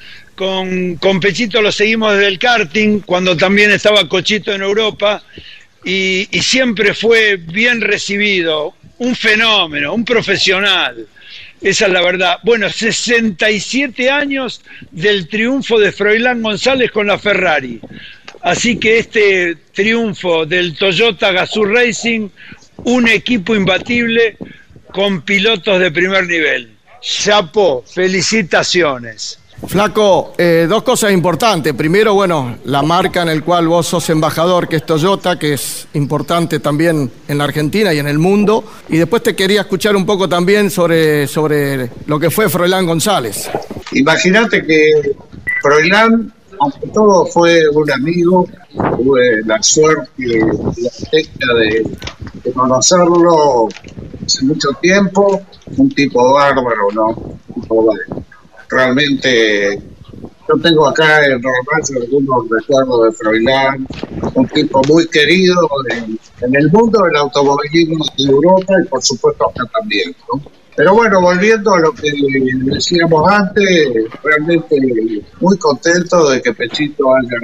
Con, 0.41 1.19
Pechito 1.19 1.61
lo 1.61 1.71
seguimos 1.71 2.15
desde 2.15 2.27
el 2.27 2.39
karting, 2.39 3.01
cuando 3.01 3.37
también 3.37 3.69
estaba 3.69 4.09
Cochito 4.09 4.51
en 4.51 4.63
Europa, 4.63 5.21
y, 5.85 6.27
y 6.31 6.41
siempre 6.41 6.95
fue 6.95 7.35
bien 7.35 7.79
recibido, 7.79 8.73
un 8.97 9.15
fenómeno, 9.15 9.93
un 9.93 10.03
profesional. 10.03 11.07
Esa 11.61 11.85
es 11.85 11.91
la 11.91 12.01
verdad. 12.01 12.39
Bueno, 12.41 12.71
67 12.71 14.09
años 14.09 14.63
del 14.89 15.27
triunfo 15.27 15.79
de 15.79 15.91
Froilán 15.91 16.41
González 16.41 16.89
con 16.89 17.05
la 17.05 17.19
Ferrari. 17.19 17.79
Así 18.41 18.77
que 18.77 18.97
este 18.97 19.55
triunfo 19.71 20.47
del 20.47 20.75
Toyota 20.75 21.31
Gazoo 21.31 21.65
Racing, 21.65 22.29
un 22.77 23.07
equipo 23.07 23.53
imbatible 23.53 24.37
con 24.91 25.21
pilotos 25.21 25.79
de 25.79 25.91
primer 25.91 26.25
nivel. 26.25 26.71
Chapo, 26.99 27.83
felicitaciones. 27.85 29.37
Flaco, 29.67 30.33
eh, 30.37 30.65
dos 30.67 30.83
cosas 30.83 31.11
importantes. 31.11 31.73
Primero, 31.73 32.13
bueno, 32.13 32.57
la 32.65 32.81
marca 32.81 33.21
en 33.21 33.29
el 33.29 33.43
cual 33.43 33.67
vos 33.67 33.87
sos 33.87 34.09
embajador, 34.09 34.67
que 34.67 34.77
es 34.77 34.85
Toyota, 34.85 35.37
que 35.37 35.53
es 35.53 35.87
importante 35.93 36.59
también 36.59 37.11
en 37.27 37.37
la 37.37 37.43
Argentina 37.43 37.93
y 37.93 37.99
en 37.99 38.07
el 38.07 38.17
mundo. 38.17 38.63
Y 38.89 38.97
después 38.97 39.23
te 39.23 39.35
quería 39.35 39.61
escuchar 39.61 39.95
un 39.95 40.05
poco 40.05 40.27
también 40.27 40.71
sobre, 40.71 41.27
sobre 41.27 41.89
lo 42.07 42.19
que 42.19 42.31
fue 42.31 42.49
Froilán 42.49 42.85
González. 42.85 43.49
Imagínate 43.93 44.65
que 44.65 45.13
Froilán, 45.61 46.33
aunque 46.59 46.87
todo 46.87 47.25
fue 47.27 47.61
un 47.69 47.91
amigo, 47.91 48.47
tuve 48.97 49.41
la 49.45 49.61
suerte 49.61 50.09
y 50.17 50.39
la 50.39 51.53
de, 51.59 51.85
de 52.43 52.51
conocerlo 52.51 53.69
hace 54.25 54.43
mucho 54.43 54.69
tiempo, 54.81 55.41
un 55.77 55.89
tipo 55.89 56.33
bárbaro, 56.33 56.87
¿no? 56.93 57.07
Un 57.47 57.61
tipo 57.61 57.85
bárbaro. 57.85 58.30
Realmente, 58.71 59.81
yo 60.47 60.55
tengo 60.63 60.87
acá 60.87 61.25
en 61.25 61.43
Romacho 61.43 61.93
algunos 62.01 62.49
recuerdos 62.49 63.03
de 63.03 63.11
Froilán, 63.11 63.85
un 64.33 64.47
tipo 64.47 64.81
muy 64.87 65.05
querido 65.07 65.67
en, 65.89 66.17
el 66.55 66.71
mundo 66.71 67.03
del 67.03 67.17
automovilismo 67.17 68.05
de 68.17 68.23
Europa 68.23 68.73
y 68.81 68.87
por 68.87 69.03
supuesto 69.03 69.49
acá 69.49 69.69
también, 69.77 70.15
¿no? 70.31 70.41
Pero 70.77 70.93
bueno, 70.93 71.19
volviendo 71.21 71.73
a 71.73 71.81
lo 71.81 71.91
que 71.91 72.13
decíamos 72.63 73.29
antes, 73.29 73.89
realmente 74.23 74.79
muy 75.41 75.57
contento 75.57 76.29
de 76.29 76.41
que 76.41 76.53
Pechito 76.53 77.13
haya, 77.13 77.37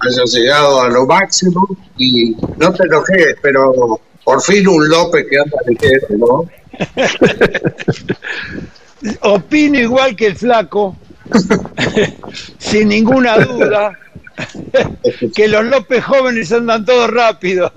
haya 0.00 0.24
llegado 0.24 0.82
a 0.82 0.90
lo 0.90 1.06
máximo 1.06 1.66
y 1.96 2.36
no 2.58 2.74
te 2.74 2.84
enojes, 2.84 3.36
pero 3.40 3.98
por 4.22 4.42
fin 4.42 4.68
un 4.68 4.86
López 4.86 5.24
que 5.30 5.38
anda 5.38 5.56
ligero, 5.66 6.08
¿no? 6.18 6.44
Opino 9.22 9.78
igual 9.78 10.16
que 10.16 10.26
el 10.26 10.36
flaco, 10.36 10.96
sin 12.58 12.88
ninguna 12.88 13.38
duda, 13.38 13.98
que 15.34 15.48
los 15.48 15.64
López 15.64 16.04
jóvenes 16.04 16.52
andan 16.52 16.84
todos 16.84 17.10
rápidos. 17.10 17.72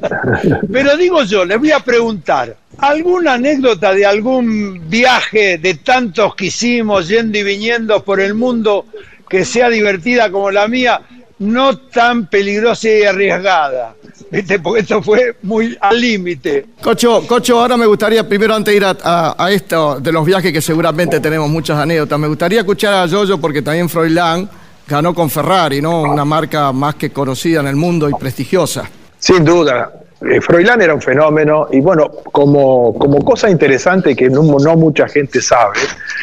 Pero 0.72 0.96
digo 0.96 1.22
yo, 1.24 1.44
les 1.44 1.58
voy 1.58 1.72
a 1.72 1.80
preguntar, 1.80 2.56
¿alguna 2.78 3.34
anécdota 3.34 3.92
de 3.92 4.06
algún 4.06 4.88
viaje 4.88 5.58
de 5.58 5.74
tantos 5.74 6.34
que 6.34 6.46
hicimos 6.46 7.08
yendo 7.08 7.38
y 7.38 7.42
viniendo 7.42 8.02
por 8.04 8.20
el 8.20 8.34
mundo 8.34 8.86
que 9.28 9.44
sea 9.44 9.68
divertida 9.70 10.30
como 10.30 10.50
la 10.50 10.68
mía, 10.68 11.00
no 11.42 11.76
tan 11.76 12.26
peligrosa 12.26 12.88
y 12.88 13.02
arriesgada? 13.02 13.94
¿Viste? 14.30 14.58
Porque 14.60 14.80
esto 14.80 15.02
fue 15.02 15.36
muy 15.42 15.76
al 15.80 16.00
límite. 16.00 16.66
Cocho, 16.80 17.26
Cocho, 17.26 17.60
ahora 17.60 17.76
me 17.76 17.86
gustaría, 17.86 18.26
primero 18.26 18.54
antes 18.54 18.72
de 18.72 18.76
ir 18.76 18.84
a, 18.84 18.96
a- 19.02 19.34
a 19.44 19.50
esto 19.52 20.00
de 20.00 20.10
los 20.12 20.24
viajes, 20.24 20.52
que 20.52 20.62
seguramente 20.62 21.20
tenemos 21.20 21.50
muchas 21.50 21.78
anécdotas, 21.78 22.18
me 22.18 22.28
gustaría 22.28 22.60
escuchar 22.60 22.94
a 22.94 23.06
Yoyo 23.06 23.38
porque 23.38 23.60
también 23.62 23.88
Froilán 23.88 24.48
ganó 24.86 25.14
con 25.14 25.28
Ferrari, 25.30 25.80
¿no? 25.82 26.02
Una 26.02 26.24
marca 26.24 26.72
más 26.72 26.94
que 26.94 27.10
conocida 27.10 27.60
en 27.60 27.66
el 27.66 27.76
mundo 27.76 28.08
y 28.08 28.14
prestigiosa. 28.14 28.88
Sin 29.18 29.44
duda. 29.44 29.92
Eh, 30.30 30.40
Froilán 30.40 30.80
era 30.80 30.94
un 30.94 31.00
fenómeno 31.00 31.68
y 31.72 31.80
bueno, 31.80 32.10
como, 32.30 32.96
como 32.96 33.24
cosa 33.24 33.50
interesante 33.50 34.14
que 34.14 34.30
no, 34.30 34.42
no 34.42 34.76
mucha 34.76 35.08
gente 35.08 35.40
sabe, 35.40 35.78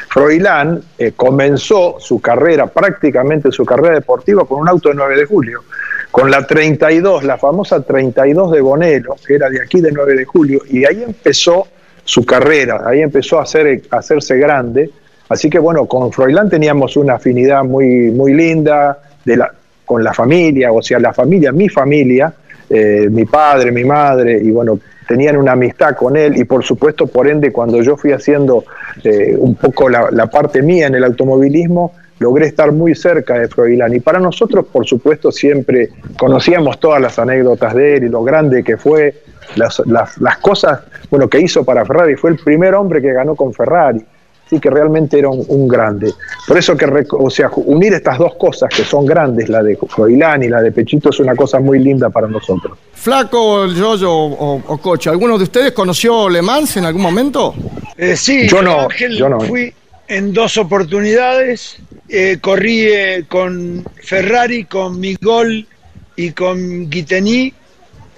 Froilán 0.08 0.82
eh, 0.98 1.12
comenzó 1.16 1.98
su 2.00 2.22
carrera, 2.22 2.68
prácticamente 2.68 3.52
su 3.52 3.66
carrera 3.66 3.96
deportiva 3.96 4.46
con 4.46 4.62
un 4.62 4.70
auto 4.70 4.90
de 4.90 4.96
9 4.96 5.18
de 5.18 5.26
julio, 5.26 5.64
con 6.12 6.32
la 6.32 6.48
32, 6.48 7.24
la 7.24 7.38
famosa 7.38 7.82
32 7.82 8.52
de 8.52 8.62
Bonelo, 8.62 9.16
que 9.26 9.36
era 9.36 9.50
de 9.50 9.62
aquí 9.62 9.82
de 9.82 9.92
9 9.92 10.16
de 10.16 10.26
julio, 10.26 10.62
y 10.70 10.86
ahí 10.86 11.04
empezó 11.04 11.68
su 12.04 12.26
carrera, 12.26 12.84
ahí 12.86 13.02
empezó 13.02 13.40
a, 13.40 13.44
hacer, 13.44 13.84
a 13.92 13.98
hacerse 13.98 14.38
grande. 14.38 14.90
Así 15.28 15.50
que 15.50 15.60
bueno, 15.60 15.86
con 15.86 16.12
Froilán 16.12 16.50
teníamos 16.50 16.98
una 16.98 17.16
afinidad 17.16 17.64
muy, 17.64 18.10
muy 18.12 18.34
linda 18.34 18.98
de 19.26 19.38
la, 19.38 19.54
con 19.86 20.04
la 20.04 20.14
familia, 20.14 20.72
o 20.72 20.82
sea, 20.82 21.00
la 21.00 21.14
familia, 21.14 21.52
mi 21.52 21.70
familia, 21.70 22.34
eh, 22.70 23.08
mi 23.10 23.26
padre, 23.26 23.72
mi 23.72 23.84
madre, 23.84 24.40
y 24.42 24.52
bueno, 24.52 24.80
tenían 25.08 25.38
una 25.38 25.54
amistad 25.54 25.96
con 25.96 26.16
él 26.16 26.38
y 26.38 26.44
por 26.44 26.64
supuesto, 26.64 27.08
por 27.08 27.28
ende, 27.28 27.52
cuando 27.52 27.82
yo 27.82 27.98
fui 27.98 28.12
haciendo 28.12 28.64
eh, 29.04 29.36
un 29.38 29.56
poco 29.56 29.90
la, 29.90 30.28
parte 30.28 30.62
mía 30.62 30.86
en 30.86 30.94
el 30.94 31.04
automovilismo, 31.04 31.94
logré 32.20 32.46
estar 32.46 32.72
muy 32.72 32.94
cerca 32.94 33.40
de 33.40 33.48
Froilán. 33.48 33.96
Y 33.96 34.02
para 34.02 34.20
nosotros, 34.20 34.68
por 34.72 34.86
supuesto, 34.86 35.32
siempre 35.32 35.90
conocíamos 36.18 36.80
todas 36.80 37.02
las 37.02 37.18
anécdotas 37.18 37.74
de 37.74 37.96
él 37.96 38.04
y 38.04 38.10
lo 38.10 38.24
grande 38.24 38.64
que 38.64 38.78
fue, 38.78 39.16
las, 39.56 39.82
las, 39.88 40.20
las 40.20 40.38
cosas 40.38 40.82
bueno, 41.10 41.28
que 41.28 41.40
hizo 41.40 41.64
para 41.64 41.86
Ferrari. 41.86 42.16
Fue 42.16 42.30
el 42.30 42.38
primer 42.38 42.76
hombre 42.76 43.02
que 43.02 43.12
ganó 43.12 43.36
con 43.36 43.52
Ferrari. 43.52 44.06
Así 44.50 44.60
que 44.60 44.72
realmente 44.72 45.20
era 45.20 45.30
un, 45.30 45.46
un 45.48 45.68
grande. 45.68 46.12
Por 46.48 46.58
eso 46.58 46.76
que, 46.76 46.88
o 47.12 47.30
sea, 47.30 47.52
unir 47.56 47.94
estas 47.94 48.18
dos 48.18 48.34
cosas 48.34 48.68
que 48.76 48.84
son 48.84 49.06
grandes, 49.06 49.48
la 49.48 49.62
de 49.62 49.78
Froilán 49.88 50.42
y 50.42 50.48
la 50.48 50.60
de 50.64 50.72
Pechito, 50.72 51.12
es 51.12 51.20
una 51.20 51.36
cosa 51.36 51.60
muy 51.60 51.78
linda 51.78 52.10
para 52.10 52.28
nosotros. 52.28 52.76
Flaco, 52.94 53.68
Yoyo 53.68 54.12
o, 54.12 54.56
o 54.66 54.78
Cocho, 54.80 55.12
¿alguno 55.12 55.38
de 55.38 55.44
ustedes 55.44 55.72
conoció 55.74 56.28
Le 56.30 56.42
Mans 56.42 56.78
en 56.78 56.86
algún 56.86 57.04
momento? 57.04 57.54
Eh, 57.96 58.16
sí, 58.16 58.48
Yo 58.48 58.64
no, 58.64 58.80
Ángel, 58.82 59.16
yo 59.16 59.30
no. 59.30 59.40
fui 59.42 59.72
en 60.08 60.34
dos 60.34 60.58
oportunidades. 60.58 61.78
eh, 62.10 62.40
corrí 62.42 62.88
eh, 62.88 63.26
con 63.28 63.86
Ferrari, 64.04 64.64
con 64.66 65.00
Migol 65.00 65.68
y 66.16 66.32
con 66.32 66.90
Guitení 66.90 67.54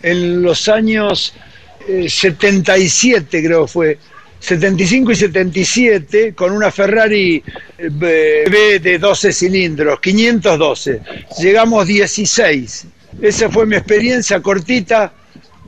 en 0.02 0.42
los 0.42 0.70
años 0.70 1.34
eh, 1.90 2.08
77, 2.10 3.44
creo 3.44 3.66
que 3.66 3.68
fue. 3.72 3.98
75 4.42 5.12
y 5.12 5.16
77, 5.16 6.34
con 6.34 6.52
una 6.52 6.72
Ferrari 6.72 7.44
eh, 7.78 7.90
B 8.50 8.80
de 8.80 8.98
12 8.98 9.32
cilindros, 9.32 10.00
512. 10.00 11.02
Llegamos 11.40 11.86
16. 11.88 12.88
Esa 13.22 13.50
fue 13.50 13.68
mi 13.68 13.76
experiencia 13.76 14.42
cortita 14.42 15.14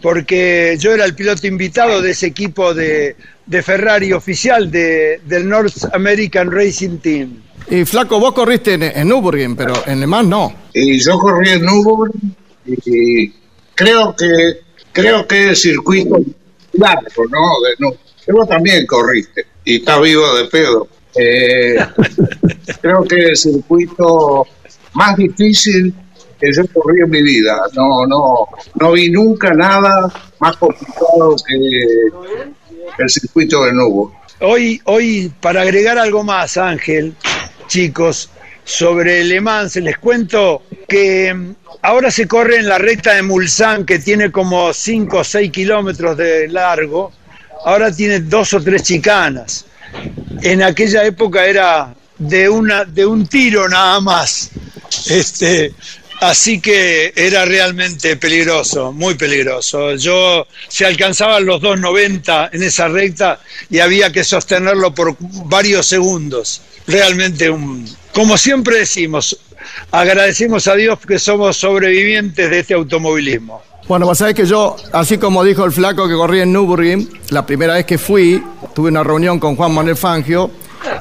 porque 0.02 0.76
yo 0.80 0.92
era 0.92 1.06
el 1.06 1.14
piloto 1.14 1.46
invitado 1.46 2.02
de 2.02 2.12
ese 2.12 2.28
equipo 2.28 2.74
de, 2.74 3.16
de 3.46 3.62
Ferrari 3.62 4.12
oficial 4.12 4.72
de, 4.72 5.22
del 5.24 5.48
North 5.48 5.94
American 5.94 6.52
Racing 6.52 6.98
Team. 6.98 7.42
Y 7.70 7.86
Flaco, 7.86 8.20
vos 8.20 8.34
corriste 8.34 8.74
en, 8.74 8.84
en 8.84 9.08
Nürburgring, 9.08 9.56
pero 9.56 9.84
en 9.86 10.00
Le 10.00 10.08
Mans 10.08 10.28
no. 10.28 10.54
Y 10.74 11.00
yo 11.00 11.18
corrí 11.20 11.52
en 11.52 11.62
Nürburgring 11.62 12.36
y 12.66 13.32
creo 13.76 14.16
que 14.16 14.62
creo 14.92 15.28
que 15.28 15.50
el 15.50 15.56
circuito 15.56 16.18
largo, 16.74 17.24
¿no? 17.30 17.62
De 17.62 17.76
Nürburgring. 17.78 18.03
Que 18.26 18.32
Vos 18.32 18.48
también 18.48 18.86
corriste. 18.86 19.46
y 19.66 19.78
está 19.78 20.00
vivo 20.00 20.36
de 20.36 20.46
pedo. 20.46 20.88
Eh, 21.16 21.76
creo 22.82 23.04
que 23.04 23.16
el 23.16 23.38
circuito 23.38 24.48
más 24.94 25.16
difícil 25.18 25.94
que 26.40 26.52
yo 26.52 26.64
corrí 26.74 27.02
en 27.02 27.10
mi 27.10 27.22
vida. 27.22 27.58
No, 27.74 28.06
no, 28.06 28.48
no 28.80 28.92
vi 28.92 29.10
nunca 29.10 29.54
nada 29.54 30.12
más 30.40 30.58
complicado 30.58 31.36
que 31.48 33.04
el 33.04 33.10
circuito 33.10 33.64
de 33.66 33.74
Nubo. 33.74 34.14
Hoy, 34.42 34.82
hoy, 34.86 35.32
para 35.40 35.62
agregar 35.62 35.98
algo 35.98 36.24
más, 36.24 36.58
Ángel, 36.58 37.14
chicos, 37.68 38.30
sobre 38.66 39.24
Le 39.24 39.42
Mans, 39.42 39.76
les 39.78 39.98
cuento 39.98 40.64
que 40.88 41.34
mm, 41.34 41.56
ahora 41.82 42.12
se 42.12 42.28
corre 42.28 42.58
en 42.58 42.68
la 42.68 42.78
recta 42.78 43.14
de 43.14 43.22
Mulsanne, 43.22 43.86
que 43.86 44.00
tiene 44.00 44.32
como 44.32 44.74
5 44.74 45.18
o 45.18 45.24
6 45.24 45.52
kilómetros 45.52 46.18
de 46.18 46.48
largo, 46.50 47.12
ahora 47.66 47.92
tiene 47.92 48.20
dos 48.20 48.54
o 48.54 48.62
tres 48.62 48.84
chicanas. 48.84 49.66
En 50.42 50.64
aquella 50.64 51.04
época 51.04 51.46
era 51.46 51.94
de, 52.18 52.50
una, 52.50 52.86
de 52.86 53.06
un 53.06 53.28
tiro 53.28 53.68
nada 53.70 54.00
más. 54.00 54.50
Este, 55.10 55.74
Así 56.24 56.62
que 56.62 57.12
era 57.18 57.44
realmente 57.44 58.16
peligroso, 58.16 58.94
muy 58.94 59.16
peligroso. 59.16 59.96
Yo 59.96 60.48
se 60.70 60.86
alcanzaban 60.86 61.46
los 61.46 61.62
2.90 61.62 62.50
en 62.54 62.64
esa 62.64 62.88
recta 62.88 63.42
y 63.70 63.80
había 63.80 64.10
que 64.10 64.24
sostenerlo 64.24 64.96
por 64.96 65.18
varios 65.20 65.86
segundos. 65.86 66.62
Realmente 66.88 67.50
un, 67.50 67.86
como 68.14 68.38
siempre 68.38 68.78
decimos, 68.78 69.38
agradecemos 69.92 70.66
a 70.70 70.76
Dios 70.76 70.98
que 71.06 71.20
somos 71.20 71.58
sobrevivientes 71.58 72.50
de 72.50 72.60
este 72.60 72.74
automovilismo. 72.74 73.62
Bueno, 73.88 74.06
vos 74.06 74.18
sabés 74.18 74.34
que 74.34 74.46
yo, 74.46 74.78
así 74.94 75.18
como 75.18 75.44
dijo 75.44 75.66
el 75.66 75.74
flaco 75.74 76.08
que 76.08 76.14
corría 76.14 76.44
en 76.44 76.54
Nürburgring, 76.54 77.10
la 77.30 77.46
primera 77.46 77.74
vez 77.74 77.86
que 77.86 77.98
fui, 77.98 78.42
tuve 78.74 78.90
una 78.90 79.04
reunión 79.04 79.40
con 79.40 79.58
Juan 79.58 79.74
Manuel 79.74 79.98
Fangio 79.98 80.50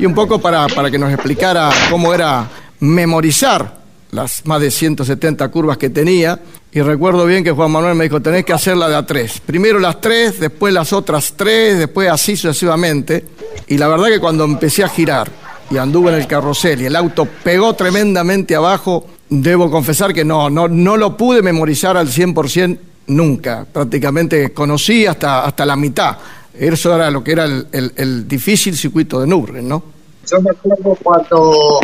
y 0.01 0.05
un 0.05 0.15
poco 0.15 0.41
para, 0.41 0.67
para 0.67 0.91
que 0.91 0.99
nos 0.99 1.13
explicara 1.13 1.71
cómo 1.89 2.13
era 2.13 2.49
memorizar 2.81 3.83
las 4.11 4.45
más 4.47 4.61
de 4.61 4.71
170 4.71 5.49
curvas 5.49 5.79
que 5.79 5.91
tenía. 5.91 6.41
Y 6.73 6.81
recuerdo 6.81 7.25
bien 7.25 7.45
que 7.45 7.53
Juan 7.53 7.71
Manuel 7.71 7.95
me 7.95 8.05
dijo, 8.05 8.21
tenés 8.21 8.45
que 8.45 8.53
hacerla 8.53 8.89
de 8.89 8.97
a 8.97 9.07
tres. 9.07 9.41
Primero 9.45 9.79
las 9.79 10.01
tres, 10.01 10.41
después 10.41 10.75
las 10.75 10.93
otras 10.93 11.35
tres, 11.37 11.79
después 11.79 12.11
así 12.11 12.37
sucesivamente. 12.37 13.25
Y 13.69 13.79
la 13.79 13.87
verdad 13.87 14.09
que 14.09 14.19
cuando 14.19 14.45
empecé 14.45 14.83
a 14.83 14.89
girar 14.89 15.31
y 15.71 15.77
anduve 15.77 16.11
en 16.11 16.17
el 16.17 16.27
carrusel 16.27 16.83
y 16.83 16.87
el 16.87 16.97
auto 16.97 17.29
pegó 17.45 17.75
tremendamente 17.75 18.57
abajo, 18.57 19.07
debo 19.41 19.71
confesar 19.71 20.13
que 20.13 20.25
no, 20.25 20.51
no, 20.51 20.69
no 20.69 20.97
lo 20.97 21.17
pude 21.17 21.43
memorizar 21.43 21.97
al 21.97 22.09
100% 22.09 22.79
nunca. 23.07 23.67
Prácticamente 23.71 24.53
conocí 24.53 25.07
hasta, 25.07 25.45
hasta 25.45 25.65
la 25.65 25.77
mitad. 25.77 26.17
Eso 26.55 26.95
era 26.95 27.11
lo 27.11 27.25
que 27.25 27.33
era 27.33 27.45
el, 27.45 28.29
difícil 28.29 28.77
circuito 28.77 29.21
de 29.21 29.27
Nürburgring, 29.27 29.67
¿no? 29.67 29.83
Yo 30.31 30.41
me 30.41 30.51
acuerdo 30.51 30.97
cuando 31.03 31.81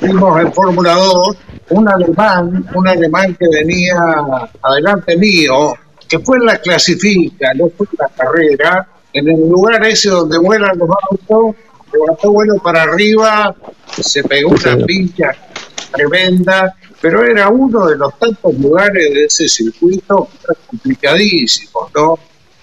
vimos 0.00 0.40
en 0.40 0.52
Fórmula 0.52 0.94
2, 0.94 1.36
un 1.70 1.88
alemán, 1.88 2.66
un 2.74 2.88
alemán 2.88 3.36
que 3.38 3.46
venía 3.48 3.96
adelante 4.62 5.16
mío, 5.16 5.74
que 6.08 6.18
fue 6.20 6.38
en 6.38 6.46
la 6.46 6.58
clasifica, 6.58 7.52
no 7.54 7.68
fue 7.76 7.86
en 7.92 7.98
la 7.98 8.08
carrera, 8.08 8.88
en 9.12 9.28
el 9.28 9.48
lugar 9.48 9.84
ese 9.84 10.08
donde 10.08 10.38
vuelan 10.38 10.76
los 10.78 10.88
autos, 11.10 11.54
levantó 11.92 12.32
vuelo 12.32 12.54
para 12.62 12.82
arriba, 12.82 13.54
se 14.00 14.24
pegó 14.24 14.50
una 14.50 14.84
pincha 14.84 15.36
tremenda, 15.96 16.76
pero 17.00 17.24
era 17.24 17.48
uno 17.48 17.86
de 17.86 17.96
los 17.96 18.18
tantos 18.18 18.54
lugares 18.58 19.14
de 19.14 19.24
ese 19.24 19.48
circuito 19.48 20.28
complicadísimos, 20.68 21.90
¿no? 21.94 22.18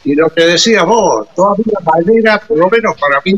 Y 0.06 0.16
lo 0.16 0.30
que 0.30 0.44
decías 0.44 0.86
vos, 0.86 1.28
todavía 1.36 1.80
manera, 1.86 2.42
por 2.46 2.58
lo 2.58 2.70
menos 2.70 2.96
para 3.00 3.22
mí, 3.26 3.36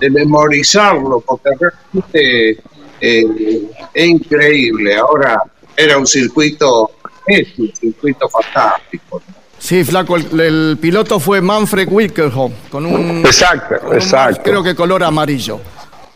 de 0.00 0.10
memorizarlo, 0.10 1.20
porque 1.20 1.50
realmente 1.58 2.62
eh, 3.00 3.70
es 3.92 4.06
increíble. 4.06 4.96
Ahora 4.96 5.42
era 5.76 5.98
un 5.98 6.06
circuito, 6.06 6.90
es 7.26 7.58
un 7.58 7.72
circuito 7.74 8.28
fantástico. 8.28 9.22
Sí, 9.58 9.82
flaco, 9.82 10.16
el, 10.16 10.76
piloto 10.80 11.18
fue 11.18 11.40
Manfred 11.40 11.88
Wilkelholm, 11.90 12.52
con 12.70 12.84
un, 12.84 13.24
exacto, 13.24 13.94
exacto. 13.94 14.42
creo 14.42 14.62
que 14.62 14.74
color 14.74 15.02
amarillo. 15.04 15.58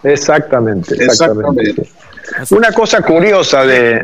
Exactamente, 0.02 0.94
exactamente. 1.02 1.88
Una 2.50 2.72
cosa 2.72 3.00
curiosa 3.02 3.64
de, 3.64 4.00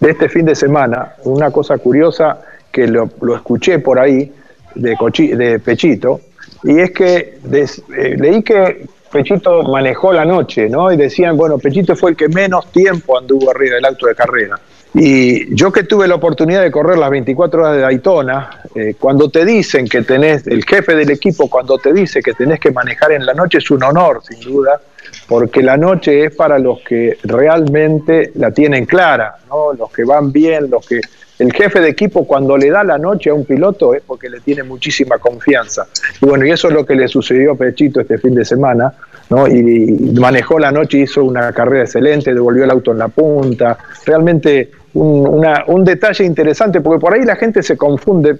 de, 0.00 0.10
este 0.10 0.28
fin 0.28 0.44
de 0.44 0.54
semana, 0.54 1.14
una 1.24 1.50
cosa 1.50 1.78
curiosa 1.78 2.40
que 2.70 2.86
lo, 2.86 3.08
escuché 3.34 3.78
por 3.78 3.98
ahí 3.98 4.32
de, 4.74 4.96
de 5.36 5.58
Pechito, 5.58 6.20
y 6.64 6.80
es 6.80 6.90
que 6.92 7.38
eh, 7.52 8.16
leí 8.18 8.42
que 8.42 8.86
Pechito 9.10 9.62
manejó 9.64 10.12
la 10.12 10.24
noche, 10.24 10.68
¿no? 10.68 10.90
Y 10.90 10.96
decían, 10.96 11.36
bueno, 11.36 11.58
Pechito 11.58 11.94
fue 11.94 12.12
el 12.12 12.16
que 12.16 12.28
menos 12.28 12.70
tiempo 12.72 13.18
anduvo 13.18 13.50
arriba 13.50 13.76
del 13.76 13.84
auto 13.84 14.06
de 14.06 14.14
carrera. 14.14 14.58
Y 14.94 15.54
yo 15.54 15.72
que 15.72 15.84
tuve 15.84 16.06
la 16.06 16.16
oportunidad 16.16 16.62
de 16.62 16.70
correr 16.70 16.98
las 16.98 17.10
24 17.10 17.62
horas 17.62 17.76
de 17.76 17.82
Daytona, 17.82 18.62
eh, 18.74 18.94
cuando 18.98 19.30
te 19.30 19.44
dicen 19.44 19.88
que 19.88 20.02
tenés, 20.02 20.46
el 20.46 20.64
jefe 20.64 20.94
del 20.94 21.10
equipo 21.10 21.48
cuando 21.48 21.78
te 21.78 21.94
dice 21.94 22.20
que 22.20 22.34
tenés 22.34 22.60
que 22.60 22.70
manejar 22.70 23.12
en 23.12 23.24
la 23.24 23.32
noche 23.32 23.58
es 23.58 23.70
un 23.70 23.82
honor, 23.82 24.20
sin 24.22 24.40
duda, 24.40 24.80
porque 25.26 25.62
la 25.62 25.78
noche 25.78 26.26
es 26.26 26.36
para 26.36 26.58
los 26.58 26.80
que 26.80 27.16
realmente 27.22 28.32
la 28.34 28.50
tienen 28.50 28.84
clara, 28.84 29.36
¿no? 29.48 29.72
Los 29.72 29.90
que 29.90 30.04
van 30.04 30.30
bien, 30.30 30.68
los 30.68 30.86
que 30.86 31.00
el 31.42 31.52
jefe 31.52 31.80
de 31.80 31.88
equipo 31.88 32.24
cuando 32.24 32.56
le 32.56 32.70
da 32.70 32.84
la 32.84 32.98
noche 32.98 33.30
a 33.30 33.34
un 33.34 33.44
piloto 33.44 33.94
es 33.94 34.02
porque 34.06 34.30
le 34.30 34.40
tiene 34.40 34.62
muchísima 34.62 35.18
confianza. 35.18 35.86
Y 36.20 36.26
bueno, 36.26 36.46
y 36.46 36.50
eso 36.50 36.68
es 36.68 36.74
lo 36.74 36.86
que 36.86 36.94
le 36.94 37.08
sucedió 37.08 37.52
a 37.52 37.54
Pechito 37.56 38.00
este 38.00 38.16
fin 38.18 38.34
de 38.34 38.44
semana, 38.44 38.92
¿no? 39.28 39.48
Y, 39.48 40.12
manejó 40.20 40.58
la 40.60 40.70
noche, 40.70 40.98
hizo 40.98 41.24
una 41.24 41.52
carrera 41.52 41.82
excelente, 41.82 42.32
devolvió 42.32 42.62
el 42.62 42.70
auto 42.70 42.92
en 42.92 42.98
la 42.98 43.08
punta. 43.08 43.76
Realmente 44.06 44.70
un, 44.94 45.44
un 45.66 45.84
detalle 45.84 46.24
interesante, 46.24 46.80
porque 46.80 47.00
por 47.00 47.12
ahí 47.12 47.24
la 47.24 47.34
gente 47.34 47.62
se 47.62 47.76
confunde 47.76 48.38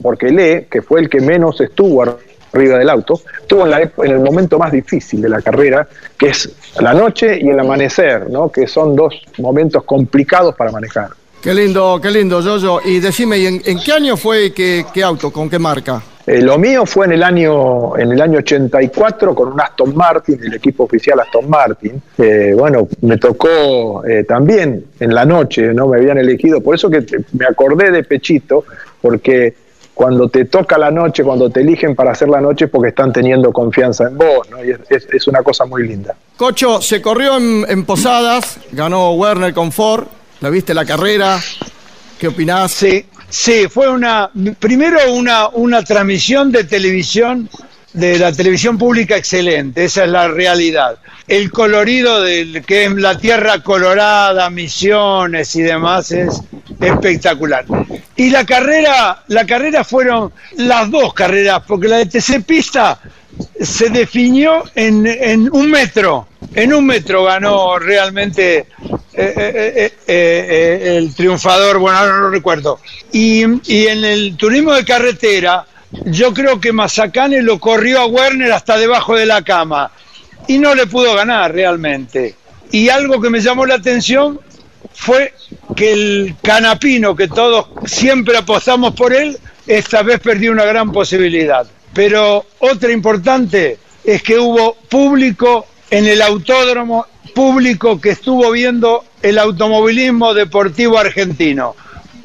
porque 0.00 0.30
lee 0.30 0.66
que 0.70 0.80
fue 0.80 1.00
el 1.00 1.10
que 1.10 1.20
menos 1.20 1.60
estuvo 1.60 2.02
arriba 2.02 2.78
del 2.78 2.88
auto, 2.88 3.20
estuvo 3.40 3.64
en, 3.64 3.70
la, 3.70 3.80
en 3.82 4.10
el 4.10 4.20
momento 4.20 4.58
más 4.58 4.72
difícil 4.72 5.20
de 5.20 5.28
la 5.28 5.42
carrera, 5.42 5.86
que 6.16 6.28
es 6.28 6.50
la 6.80 6.94
noche 6.94 7.38
y 7.38 7.48
el 7.48 7.58
amanecer, 7.58 8.30
¿no? 8.30 8.50
que 8.50 8.66
son 8.66 8.96
dos 8.96 9.20
momentos 9.38 9.84
complicados 9.84 10.54
para 10.54 10.70
manejar. 10.70 11.10
Qué 11.48 11.54
lindo, 11.54 11.98
qué 12.02 12.10
lindo, 12.10 12.42
Yoyo. 12.42 12.82
Y 12.84 13.00
decime, 13.00 13.42
en, 13.46 13.62
qué 13.82 13.92
año 13.92 14.18
fue 14.18 14.52
qué, 14.52 14.84
qué 14.92 15.02
auto, 15.02 15.30
con 15.30 15.48
qué 15.48 15.58
marca? 15.58 16.02
Eh, 16.26 16.42
lo 16.42 16.58
mío 16.58 16.84
fue 16.84 17.06
en 17.06 17.12
el 17.12 17.22
año 17.22 17.96
en 17.96 18.12
el 18.12 18.20
año 18.20 18.40
84 18.40 19.34
con 19.34 19.52
un 19.54 19.58
Aston 19.58 19.96
Martin, 19.96 20.38
el 20.44 20.52
equipo 20.52 20.84
oficial 20.84 21.18
Aston 21.20 21.48
Martin. 21.48 22.02
Eh, 22.18 22.52
bueno, 22.54 22.86
me 23.00 23.16
tocó 23.16 24.04
eh, 24.04 24.24
también 24.24 24.84
en 25.00 25.14
la 25.14 25.24
noche, 25.24 25.72
no 25.72 25.88
me 25.88 25.96
habían 25.96 26.18
elegido. 26.18 26.60
Por 26.60 26.74
eso 26.74 26.90
que 26.90 27.02
me 27.32 27.46
acordé 27.46 27.92
de 27.92 28.04
Pechito, 28.04 28.66
porque 29.00 29.54
cuando 29.94 30.28
te 30.28 30.44
toca 30.44 30.76
la 30.76 30.90
noche, 30.90 31.24
cuando 31.24 31.48
te 31.48 31.62
eligen 31.62 31.96
para 31.96 32.10
hacer 32.10 32.28
la 32.28 32.42
noche, 32.42 32.66
es 32.66 32.70
porque 32.70 32.90
están 32.90 33.10
teniendo 33.10 33.54
confianza 33.54 34.06
en 34.06 34.18
vos, 34.18 34.50
¿no? 34.50 34.62
Y 34.62 34.76
es, 34.90 35.26
una 35.26 35.42
cosa 35.42 35.64
muy 35.64 35.88
linda. 35.88 36.14
Cocho, 36.36 36.82
se 36.82 37.00
corrió 37.00 37.38
en, 37.38 37.64
en 37.66 37.86
Posadas, 37.86 38.60
ganó 38.70 39.12
Werner 39.14 39.54
con 39.54 39.72
Ford 39.72 40.08
¿La 40.40 40.50
viste 40.50 40.72
la 40.72 40.84
carrera? 40.84 41.40
¿Qué 42.18 42.28
opinás? 42.28 42.70
Sí, 42.70 43.04
sí, 43.28 43.66
fue 43.68 43.88
una, 43.90 44.30
primero 44.60 45.12
una, 45.12 45.48
una 45.48 45.82
transmisión 45.82 46.52
de 46.52 46.62
televisión, 46.64 47.48
de 47.92 48.18
la 48.18 48.32
televisión 48.32 48.76
pública 48.78 49.16
excelente, 49.16 49.84
esa 49.84 50.04
es 50.04 50.10
la 50.10 50.28
realidad. 50.28 50.98
El 51.26 51.50
colorido 51.50 52.22
del 52.22 52.64
que 52.64 52.84
es 52.84 52.92
la 52.92 53.18
tierra 53.18 53.62
colorada, 53.62 54.50
misiones 54.50 55.54
y 55.56 55.62
demás 55.62 56.10
es 56.12 56.40
espectacular. 56.80 57.64
Y 58.16 58.30
la 58.30 58.44
carrera, 58.44 59.22
la 59.28 59.46
carrera 59.46 59.84
fueron 59.84 60.32
las 60.56 60.90
dos 60.90 61.14
carreras, 61.14 61.62
porque 61.66 61.88
la 61.88 61.98
de 61.98 62.06
TC 62.06 62.44
Pista 62.44 63.00
se 63.60 63.90
definió 63.90 64.64
en, 64.74 65.06
en 65.06 65.48
un 65.52 65.70
metro. 65.70 66.28
En 66.54 66.72
un 66.72 66.86
metro 66.86 67.24
ganó 67.24 67.78
realmente 67.78 68.66
eh, 69.20 69.34
eh, 69.36 69.92
eh, 70.06 70.96
el 70.96 71.12
triunfador, 71.12 71.78
bueno, 71.78 71.98
ahora 71.98 72.12
no 72.12 72.20
lo 72.20 72.30
recuerdo. 72.30 72.78
Y, 73.10 73.42
en 73.42 74.04
el 74.04 74.36
turismo 74.36 74.72
de 74.72 74.84
carretera, 74.84 75.66
yo 75.90 76.34
creo 76.34 76.60
que 76.60 76.72
Mazacane 76.72 77.42
lo 77.42 77.58
corrió 77.58 78.00
a 78.00 78.06
Werner 78.06 78.52
hasta 78.52 78.76
debajo 78.76 79.16
de 79.16 79.26
la 79.26 79.42
cama 79.42 79.90
y 80.46 80.58
no 80.58 80.74
le 80.74 80.86
pudo 80.86 81.14
ganar 81.14 81.52
realmente. 81.52 82.34
Y 82.70 82.88
algo 82.88 83.20
que 83.20 83.30
me 83.30 83.40
llamó 83.40 83.64
la 83.66 83.76
atención 83.76 84.40
fue 84.92 85.34
que 85.74 85.92
el 85.92 86.36
canapino, 86.42 87.16
que 87.16 87.28
todos 87.28 87.68
siempre 87.86 88.36
apostamos 88.36 88.94
por 88.94 89.12
él, 89.12 89.38
esta 89.66 90.02
vez 90.02 90.20
perdió 90.20 90.52
una 90.52 90.64
gran 90.64 90.92
posibilidad. 90.92 91.66
Pero 91.94 92.46
otra 92.58 92.92
importante 92.92 93.78
es 94.04 94.22
que 94.22 94.38
hubo 94.38 94.74
público 94.88 95.66
en 95.90 96.06
el 96.06 96.20
autódromo 96.22 97.06
público 97.34 98.00
que 98.00 98.10
estuvo 98.10 98.50
viendo 98.50 99.04
el 99.22 99.38
automovilismo 99.38 100.34
deportivo 100.34 100.98
argentino. 100.98 101.74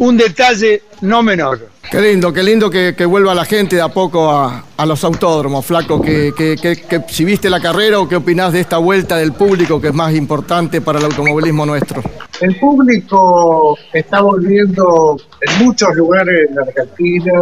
Un 0.03 0.17
detalle 0.17 0.83
no 1.01 1.23
menor. 1.23 1.69
Qué 1.89 2.01
lindo, 2.01 2.33
qué 2.33 2.43
lindo 2.43 2.69
que, 2.69 3.05
vuelva 3.05 3.33
la 3.33 3.45
gente 3.45 3.77
de 3.77 3.81
a 3.81 3.87
poco 3.87 4.29
a, 4.29 4.85
los 4.85 5.03
autódromos, 5.03 5.65
Flaco. 5.65 6.01
Que, 6.01 6.33
que, 6.35 7.01
si 7.07 7.23
viste 7.23 7.49
la 7.49 7.61
carrera 7.61 7.99
o 7.99 8.07
qué 8.07 8.17
opinás 8.17 8.51
de 8.51 8.59
esta 8.59 8.77
vuelta 8.77 9.15
del 9.17 9.31
público 9.31 9.79
que 9.79 9.87
es 9.87 9.93
más 9.93 10.13
importante 10.13 10.81
para 10.81 10.99
el 10.99 11.05
automovilismo 11.05 11.65
nuestro. 11.65 12.01
El 12.41 12.59
público 12.59 13.77
está 13.93 14.21
volviendo 14.21 15.17
en 15.39 15.65
muchos 15.65 15.95
lugares 15.95 16.49
en 16.49 16.59
Argentina, 16.59 17.41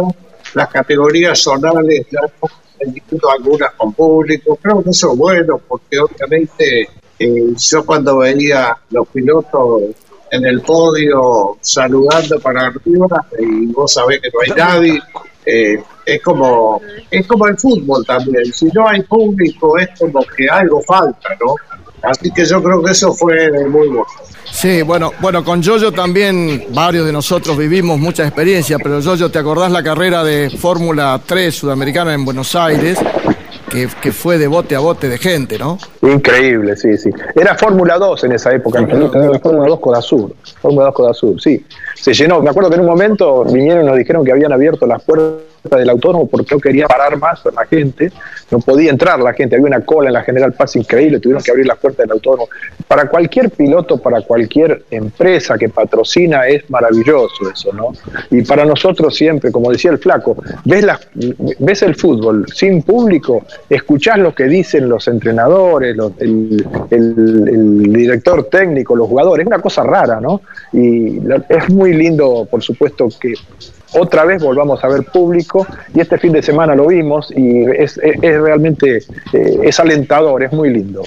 las 0.54 0.68
categorías 0.68 1.42
zonales 1.42 2.06
ya 2.10 2.20
han 2.22 2.92
tenido 2.92 3.30
algunas 3.30 3.72
con 3.72 3.92
público. 3.92 4.56
Creo 4.62 4.82
que 4.84 4.90
eso 4.90 5.12
es 5.12 5.18
bueno 5.18 5.60
porque 5.66 5.98
obviamente 5.98 6.88
eh, 7.18 7.54
yo 7.56 7.84
cuando 7.84 8.18
veía 8.18 8.76
los 8.90 9.08
pilotos 9.08 9.82
en 10.32 10.46
el 10.46 10.62
podio 10.62 11.56
saludando 11.60 12.40
para 12.40 12.66
arriba 12.66 13.26
y 13.38 13.66
vos 13.66 13.92
sabés 13.92 14.20
que 14.20 14.30
no 14.32 14.40
hay 14.40 14.58
nadie. 14.58 15.02
Eh, 15.44 15.82
es 16.06 16.22
como 16.22 16.80
es 17.10 17.26
como 17.26 17.46
el 17.46 17.56
fútbol 17.58 18.04
también. 18.04 18.52
Si 18.52 18.66
no 18.66 18.88
hay 18.88 19.02
público 19.02 19.78
es 19.78 19.88
como 19.98 20.22
que 20.22 20.48
algo 20.48 20.80
falta, 20.82 21.28
¿no? 21.40 21.54
Así 22.02 22.32
que 22.32 22.44
yo 22.44 22.60
creo 22.62 22.82
que 22.82 22.90
eso 22.90 23.12
fue 23.12 23.50
muy 23.68 23.88
bueno. 23.88 24.06
Sí, 24.50 24.82
bueno, 24.82 25.12
bueno, 25.20 25.44
con 25.44 25.62
Yoyo 25.62 25.92
también 25.92 26.66
varios 26.70 27.06
de 27.06 27.12
nosotros 27.12 27.56
vivimos 27.56 27.98
mucha 27.98 28.24
experiencia, 28.24 28.76
pero 28.78 29.00
Yoyo, 29.00 29.30
¿te 29.30 29.38
acordás 29.38 29.70
la 29.70 29.82
carrera 29.82 30.24
de 30.24 30.50
Fórmula 30.50 31.20
3 31.24 31.54
sudamericana 31.54 32.12
en 32.12 32.24
Buenos 32.24 32.54
Aires? 32.54 32.98
que, 34.00 34.12
fue 34.12 34.38
de 34.38 34.46
bote 34.46 34.76
a 34.76 34.80
bote 34.80 35.08
de 35.08 35.18
gente, 35.18 35.58
¿no? 35.58 35.78
Increíble, 36.02 36.76
sí, 36.76 36.96
sí. 36.96 37.10
Era 37.34 37.54
Fórmula 37.54 37.96
2 37.96 38.24
en 38.24 38.32
esa 38.32 38.52
época, 38.52 38.80
la 38.80 39.38
Fórmula 39.38 39.68
2 39.68 39.80
Coda 39.80 40.02
Sur. 40.02 40.34
Fórmula 40.60 40.86
2 40.86 40.94
Coda 40.94 41.14
Sur, 41.14 41.40
sí. 41.40 41.64
Se 41.94 42.12
llenó. 42.12 42.42
Me 42.42 42.50
acuerdo 42.50 42.70
que 42.70 42.74
en 42.74 42.80
un 42.80 42.88
momento 42.88 43.44
vinieron 43.44 43.84
y 43.84 43.86
nos 43.86 43.96
dijeron 43.96 44.24
que 44.24 44.32
habían 44.32 44.52
abierto 44.52 44.84
las 44.86 45.00
puertas 45.02 45.52
del 45.70 45.90
autónomo 45.90 46.26
porque 46.26 46.54
no 46.54 46.60
quería 46.60 46.88
parar 46.88 47.16
más 47.18 47.40
la 47.54 47.64
gente, 47.66 48.10
no 48.50 48.58
podía 48.58 48.90
entrar 48.90 49.20
la 49.20 49.32
gente, 49.32 49.54
había 49.54 49.68
una 49.68 49.84
cola 49.84 50.08
en 50.08 50.14
la 50.14 50.22
General 50.22 50.52
Paz 50.52 50.74
increíble, 50.76 51.20
tuvieron 51.20 51.42
que 51.42 51.50
abrir 51.50 51.66
las 51.66 51.78
puertas 51.78 52.04
del 52.04 52.12
autónomo. 52.12 52.48
Para 52.88 53.08
cualquier 53.08 53.50
piloto, 53.50 53.98
para 53.98 54.20
cualquier 54.22 54.82
empresa 54.90 55.56
que 55.56 55.68
patrocina 55.68 56.48
es 56.48 56.68
maravilloso 56.68 57.50
eso, 57.52 57.72
¿no? 57.72 57.92
Y 58.30 58.42
para 58.42 58.64
nosotros 58.64 59.14
siempre, 59.14 59.52
como 59.52 59.70
decía 59.70 59.92
el 59.92 59.98
flaco, 59.98 60.36
ves, 60.64 60.84
ves 61.60 61.82
el 61.82 61.94
fútbol 61.94 62.46
sin 62.52 62.82
público, 62.82 63.44
escuchás 63.70 64.18
lo 64.18 64.34
que 64.34 64.44
dicen 64.44 64.88
los 64.88 65.06
entrenadores, 65.06 65.91
el, 66.18 66.66
el 66.90 67.92
director 67.92 68.44
técnico, 68.44 68.96
los 68.96 69.08
jugadores, 69.08 69.44
es 69.44 69.46
una 69.46 69.60
cosa 69.60 69.82
rara, 69.82 70.20
¿no? 70.20 70.40
Y 70.72 71.18
es 71.48 71.70
muy 71.70 71.94
lindo, 71.94 72.46
por 72.50 72.62
supuesto, 72.62 73.08
que 73.20 73.34
otra 73.94 74.24
vez 74.24 74.42
volvamos 74.42 74.82
a 74.84 74.88
ver 74.88 75.04
público 75.04 75.66
y 75.94 76.00
este 76.00 76.18
fin 76.18 76.32
de 76.32 76.42
semana 76.42 76.74
lo 76.74 76.86
vimos 76.86 77.32
y 77.36 77.64
es, 77.70 77.98
realmente 78.22 78.98
eh, 79.32 79.58
es 79.62 79.80
alentador, 79.80 80.42
es 80.42 80.52
muy 80.52 80.70
lindo. 80.70 81.02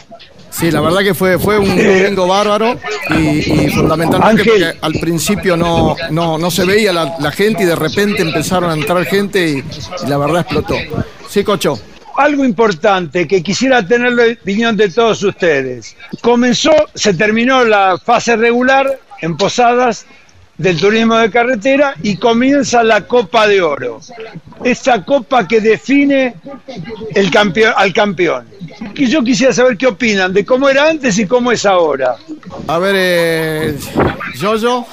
Sí, 0.52 0.72
la 0.72 0.80
verdad 0.80 1.02
que 1.02 1.14
fue, 1.14 1.38
fue 1.38 1.60
un 1.60 1.68
domingo 1.68 2.28
bárbaro 2.28 2.76
y, 3.10 3.70
fundamentalmente 3.72 4.44
porque 4.46 4.74
al 4.80 4.94
principio 4.94 5.58
no, 5.58 5.98
no, 6.12 6.52
se 6.52 6.64
veía 6.64 6.94
la, 6.94 7.32
gente 7.32 7.64
y 7.64 7.66
de 7.66 7.76
repente 7.76 8.22
empezaron 8.22 8.70
a 8.70 8.74
entrar 8.74 9.04
gente 9.04 9.46
y, 9.46 9.64
y 10.06 10.10
la 10.10 10.18
verdad 10.18 10.42
explotó. 10.42 10.76
Sí, 11.28 11.44
Cocho 11.44 11.78
algo 12.18 12.46
importante 12.46 13.28
que 13.28 13.44
quisiera 13.44 13.86
tener 13.86 14.14
la 14.14 14.26
opinión 14.42 14.76
de 14.78 14.90
todos 14.90 15.24
ustedes. 15.24 15.96
Comenzó, 16.22 16.72
se 16.94 17.14
terminó 17.14 17.64
la 17.64 17.98
fase 17.98 18.36
regular 18.36 19.00
en 19.22 19.38
Posadas 19.38 20.06
del 20.58 20.80
turismo 20.80 21.18
de 21.18 21.30
carretera 21.30 21.96
y 22.02 22.18
comienza 22.18 22.84
la 22.84 23.02
Copa 23.02 23.48
de 23.48 23.62
Oro. 23.62 24.00
Esa 24.64 25.04
copa 25.04 25.48
que 25.48 25.60
define 25.60 26.36
el 27.14 27.30
campeón, 27.30 27.74
al 27.76 27.92
campeón. 27.94 28.46
Y 28.96 29.08
yo 29.08 29.22
quisiera 29.22 29.54
saber 29.54 29.78
qué 29.78 29.88
opinan 29.88 30.34
de 30.34 30.46
cómo 30.46 30.70
era 30.70 30.90
antes 30.90 31.20
y 31.20 31.26
cómo 31.26 31.52
es 31.52 31.66
ahora. 31.66 32.16
A 32.68 32.80
ver, 32.80 32.96
eh, 32.98 33.78
yo 34.36 34.86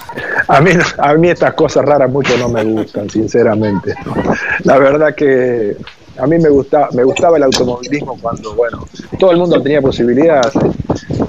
A 0.48 0.60
mí, 0.60 0.72
a 0.98 1.14
mí 1.14 1.30
estas 1.30 1.54
cosas 1.54 1.84
raras 1.84 2.10
mucho 2.10 2.36
no 2.38 2.48
me 2.48 2.64
gustan, 2.64 3.08
sinceramente. 3.08 3.94
La 4.64 4.78
verdad 4.78 5.14
que 5.14 5.76
a 6.18 6.26
mí 6.26 6.38
me 6.38 6.48
gustaba, 6.48 6.88
me 6.92 7.04
gustaba 7.04 7.36
el 7.36 7.42
automovilismo 7.44 8.18
cuando, 8.20 8.54
bueno, 8.54 8.86
todo 9.18 9.32
el 9.32 9.38
mundo 9.38 9.62
tenía 9.62 9.80
posibilidades. 9.80 10.52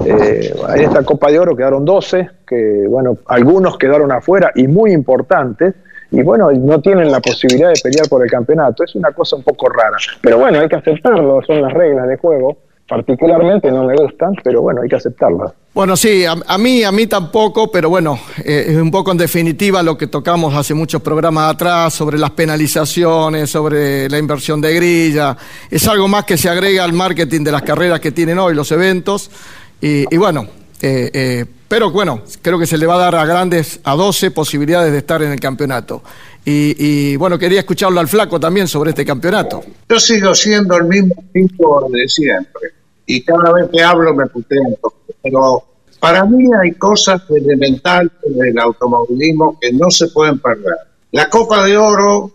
Eh, 0.04 0.54
en 0.74 0.80
esta 0.82 1.02
Copa 1.02 1.30
de 1.30 1.38
Oro 1.38 1.56
quedaron 1.56 1.84
12, 1.84 2.28
que, 2.46 2.84
bueno, 2.88 3.18
algunos 3.26 3.78
quedaron 3.78 4.12
afuera 4.12 4.52
y 4.54 4.66
muy 4.66 4.92
importantes, 4.92 5.74
y 6.10 6.22
bueno, 6.22 6.52
no 6.52 6.80
tienen 6.80 7.10
la 7.10 7.20
posibilidad 7.20 7.68
de 7.68 7.80
pelear 7.82 8.08
por 8.08 8.22
el 8.22 8.30
campeonato. 8.30 8.84
Es 8.84 8.94
una 8.94 9.12
cosa 9.12 9.36
un 9.36 9.42
poco 9.42 9.68
rara, 9.68 9.96
pero 10.20 10.38
bueno, 10.38 10.60
hay 10.60 10.68
que 10.68 10.76
aceptarlo, 10.76 11.42
son 11.46 11.62
las 11.62 11.72
reglas 11.72 12.08
de 12.08 12.16
juego. 12.16 12.58
Particularmente 12.86 13.70
no 13.70 13.84
me 13.84 13.96
gustan, 13.96 14.34
pero 14.42 14.60
bueno, 14.60 14.82
hay 14.82 14.88
que 14.88 14.96
aceptarlas. 14.96 15.52
Bueno, 15.72 15.96
sí, 15.96 16.24
a, 16.24 16.58
mí, 16.58 16.84
a 16.84 16.92
mí 16.92 17.06
tampoco, 17.06 17.72
pero 17.72 17.88
bueno, 17.88 18.18
eh, 18.44 18.66
es 18.68 18.76
un 18.76 18.90
poco 18.90 19.10
en 19.10 19.16
definitiva 19.16 19.82
lo 19.82 19.96
que 19.96 20.06
tocamos 20.06 20.54
hace 20.54 20.74
muchos 20.74 21.00
programas 21.00 21.52
atrás 21.52 21.94
sobre 21.94 22.18
las 22.18 22.30
penalizaciones, 22.30 23.50
sobre 23.50 24.08
la 24.08 24.18
inversión 24.18 24.60
de 24.60 24.74
grilla. 24.74 25.36
Es 25.70 25.88
algo 25.88 26.06
más 26.08 26.24
que 26.24 26.36
se 26.36 26.48
agrega 26.50 26.84
al 26.84 26.92
marketing 26.92 27.42
de 27.42 27.52
las 27.52 27.62
carreras 27.62 28.00
que 28.00 28.12
tienen 28.12 28.38
hoy 28.38 28.54
los 28.54 28.70
eventos. 28.70 29.30
Y, 29.80 30.16
bueno, 30.16 30.46
eh, 30.80 31.10
eh, 31.12 31.44
pero 31.66 31.90
bueno, 31.90 32.20
creo 32.40 32.58
que 32.58 32.66
se 32.66 32.78
le 32.78 32.86
va 32.86 32.94
a 32.94 32.98
dar 32.98 33.16
a 33.16 33.26
grandes, 33.26 33.80
a 33.82 33.96
12 33.96 34.30
posibilidades 34.30 34.92
de 34.92 34.98
estar 34.98 35.22
en 35.22 35.32
el 35.32 35.40
campeonato. 35.40 36.02
Y, 36.46 37.16
bueno, 37.16 37.38
quería 37.38 37.60
escucharlo 37.60 38.00
al 38.00 38.08
flaco 38.08 38.38
también 38.38 38.68
sobre 38.68 38.90
este 38.90 39.04
campeonato. 39.04 39.62
Yo 39.88 39.98
sigo 39.98 40.34
siendo 40.34 40.76
el 40.76 40.84
mismo 40.84 41.14
tipo 41.32 41.88
de 41.90 42.06
siempre. 42.08 42.70
Y 43.06 43.22
cada 43.22 43.52
vez 43.52 43.70
que 43.72 43.82
hablo 43.82 44.14
me 44.14 44.26
puteo 44.26 44.78
pero 45.22 45.62
para 45.98 46.24
mí 46.26 46.44
hay 46.62 46.72
cosas 46.72 47.22
elementales 47.30 48.12
del 48.26 48.58
automovilismo 48.58 49.58
que 49.58 49.72
no 49.72 49.90
se 49.90 50.08
pueden 50.08 50.38
perder. 50.38 50.76
La 51.12 51.30
Copa 51.30 51.64
de 51.64 51.76
Oro 51.78 52.30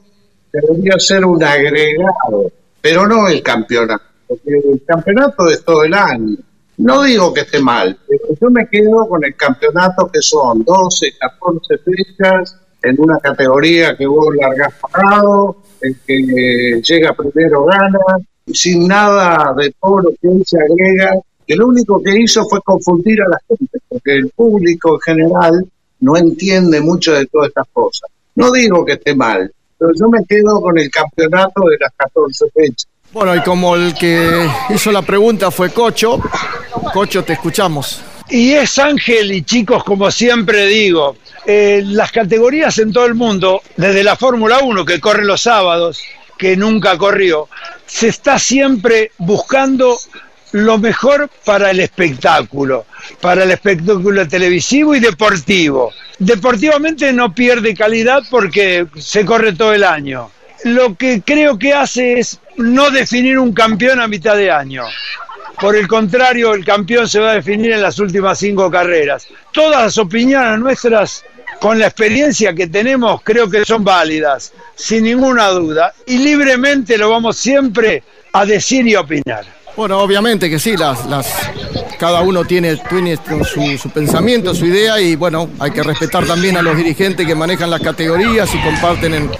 debería 0.51 0.97
ser 0.97 1.23
un 1.23 1.43
agregado, 1.43 2.51
pero 2.81 3.07
no 3.07 3.27
el 3.27 3.43
campeonato, 3.43 4.03
porque 4.27 4.49
el 4.73 4.81
campeonato 4.87 5.49
es 5.49 5.63
todo 5.63 5.83
el 5.83 5.93
año. 5.93 6.35
No 6.77 7.03
digo 7.03 7.31
que 7.33 7.41
esté 7.41 7.59
mal, 7.59 7.95
pero 8.07 8.23
yo 8.41 8.49
me 8.49 8.67
quedo 8.69 9.07
con 9.07 9.23
el 9.23 9.35
campeonato 9.35 10.09
que 10.11 10.21
son 10.21 10.63
12, 10.63 11.17
14 11.19 11.77
fechas 11.77 12.55
en 12.81 12.95
una 12.99 13.19
categoría 13.19 13.95
que 13.95 14.05
vos 14.07 14.33
largás 14.35 14.73
pagado, 14.79 15.57
el 15.81 15.95
que 16.05 16.81
llega 16.81 17.13
primero 17.13 17.65
gana, 17.65 17.99
sin 18.51 18.87
nada 18.87 19.53
de 19.55 19.73
todo 19.79 19.99
lo 19.99 20.09
que 20.21 20.27
él 20.27 20.43
se 20.45 20.57
agrega 20.57 21.11
que 21.49 21.55
lo 21.55 21.67
único 21.67 21.99
que 22.03 22.15
hizo 22.15 22.45
fue 22.47 22.61
confundir 22.61 23.19
a 23.23 23.29
la 23.29 23.39
gente, 23.47 23.79
porque 23.87 24.13
el 24.13 24.29
público 24.29 24.93
en 24.93 25.15
general 25.15 25.65
no 25.99 26.15
entiende 26.15 26.79
mucho 26.79 27.13
de 27.13 27.25
todas 27.25 27.47
estas 27.47 27.65
cosas. 27.73 28.07
No 28.35 28.51
digo 28.51 28.85
que 28.85 28.93
esté 28.93 29.15
mal, 29.15 29.51
pero 29.79 29.91
yo 29.99 30.09
me 30.09 30.23
quedo 30.25 30.61
con 30.61 30.77
el 30.77 30.91
campeonato 30.91 31.63
de 31.67 31.77
las 31.79 31.91
14 31.97 32.45
fechas. 32.53 32.87
Bueno, 33.11 33.35
y 33.35 33.41
como 33.41 33.75
el 33.75 33.95
que 33.95 34.47
hizo 34.69 34.91
la 34.91 35.01
pregunta 35.01 35.49
fue 35.49 35.71
Cocho, 35.71 36.19
Cocho, 36.93 37.23
te 37.23 37.33
escuchamos. 37.33 37.99
Y 38.29 38.51
es 38.51 38.77
Ángel 38.77 39.31
y 39.31 39.41
chicos, 39.41 39.83
como 39.83 40.11
siempre 40.11 40.67
digo, 40.67 41.15
eh, 41.51 41.81
las 41.83 42.11
categorías 42.11 42.77
en 42.77 42.93
todo 42.93 43.07
el 43.07 43.15
mundo, 43.15 43.63
desde 43.75 44.03
la 44.03 44.15
Fórmula 44.15 44.59
1 44.59 44.85
que 44.85 44.99
corre 44.99 45.25
los 45.25 45.41
sábados, 45.41 45.99
que 46.37 46.55
nunca 46.55 46.95
corrió, 46.95 47.49
se 47.87 48.09
está 48.09 48.37
siempre 48.37 49.13
buscando 49.17 49.97
lo 50.51 50.77
mejor 50.77 51.27
para 51.43 51.71
el 51.71 51.79
espectáculo, 51.79 52.85
para 53.19 53.45
el 53.45 53.49
espectáculo 53.49 54.27
televisivo 54.27 54.93
y 54.93 54.99
deportivo. 54.99 55.91
Deportivamente 56.19 57.11
no 57.13 57.33
pierde 57.33 57.73
calidad 57.73 58.21
porque 58.29 58.85
se 58.99 59.25
corre 59.25 59.53
todo 59.53 59.73
el 59.73 59.83
año. 59.83 60.29
Lo 60.65 60.93
que 60.93 61.23
creo 61.25 61.57
que 61.57 61.73
hace 61.73 62.19
es 62.19 62.39
no 62.57 62.91
definir 62.91 63.39
un 63.39 63.53
campeón 63.53 63.99
a 63.99 64.07
mitad 64.07 64.37
de 64.37 64.51
año. 64.51 64.83
Por 65.59 65.75
el 65.75 65.87
contrario, 65.87 66.53
el 66.53 66.63
campeón 66.63 67.09
se 67.09 67.19
va 67.19 67.31
a 67.31 67.33
definir 67.33 67.73
en 67.73 67.81
las 67.81 67.99
últimas 67.99 68.39
cinco 68.39 68.71
carreras. 68.71 69.27
Todas 69.51 69.81
las 69.81 69.97
opiniones 69.97 70.57
nuestras, 70.57 71.25
con 71.59 71.77
la 71.79 71.87
experiencia 71.87 72.53
que 72.53 72.67
tenemos, 72.67 73.21
creo 73.23 73.49
que 73.49 73.65
son 73.65 73.83
válidas, 73.83 74.53
sin 74.75 75.03
ninguna 75.03 75.49
duda. 75.49 75.93
Y 76.05 76.17
libremente 76.17 76.97
lo 76.97 77.09
vamos 77.09 77.37
siempre 77.37 78.03
a 78.33 78.45
decir 78.45 78.87
y 78.87 78.95
opinar. 78.95 79.45
Bueno, 79.75 79.99
obviamente 79.99 80.49
que 80.49 80.59
sí, 80.59 80.75
las, 80.75 81.05
las, 81.05 81.27
cada 81.97 82.21
uno 82.21 82.43
tiene, 82.43 82.77
tiene 82.77 83.17
su, 83.17 83.89
pensamiento, 83.89 84.53
su 84.53 84.65
idea 84.65 84.99
y 84.99 85.15
bueno, 85.15 85.49
hay 85.59 85.71
que 85.71 85.83
respetar 85.83 86.25
también 86.25 86.57
a 86.57 86.61
los 86.61 86.75
dirigentes 86.75 87.25
que 87.25 87.35
manejan 87.35 87.69
las 87.69 87.81
categorías 87.81 88.53
y 88.53 88.59
comparten 88.59 89.13
en 89.13 89.31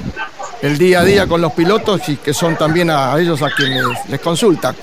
el 0.62 0.78
día 0.78 1.02
a 1.02 1.06
día 1.06 1.28
con 1.28 1.42
los 1.42 1.54
pilotos 1.54 2.08
y 2.08 2.18
que 2.18 2.34
son 2.34 2.58
también 2.58 2.90
a, 2.90 3.18
ellos 3.20 3.42
a 3.42 3.50
quienes 3.50 3.84
les 4.08 4.20
consultan. 4.20 4.76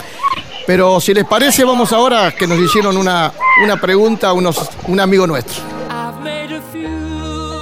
Pero 0.66 1.00
si 1.00 1.14
les 1.14 1.24
parece, 1.24 1.64
vamos 1.64 1.92
ahora 1.92 2.32
que 2.32 2.46
nos 2.46 2.58
hicieron 2.58 2.96
una, 2.96 3.32
una 3.62 3.80
pregunta 3.80 4.28
a 4.28 4.32
unos, 4.32 4.68
un 4.88 4.98
amigo 5.00 5.26
nuestro. 5.26 5.62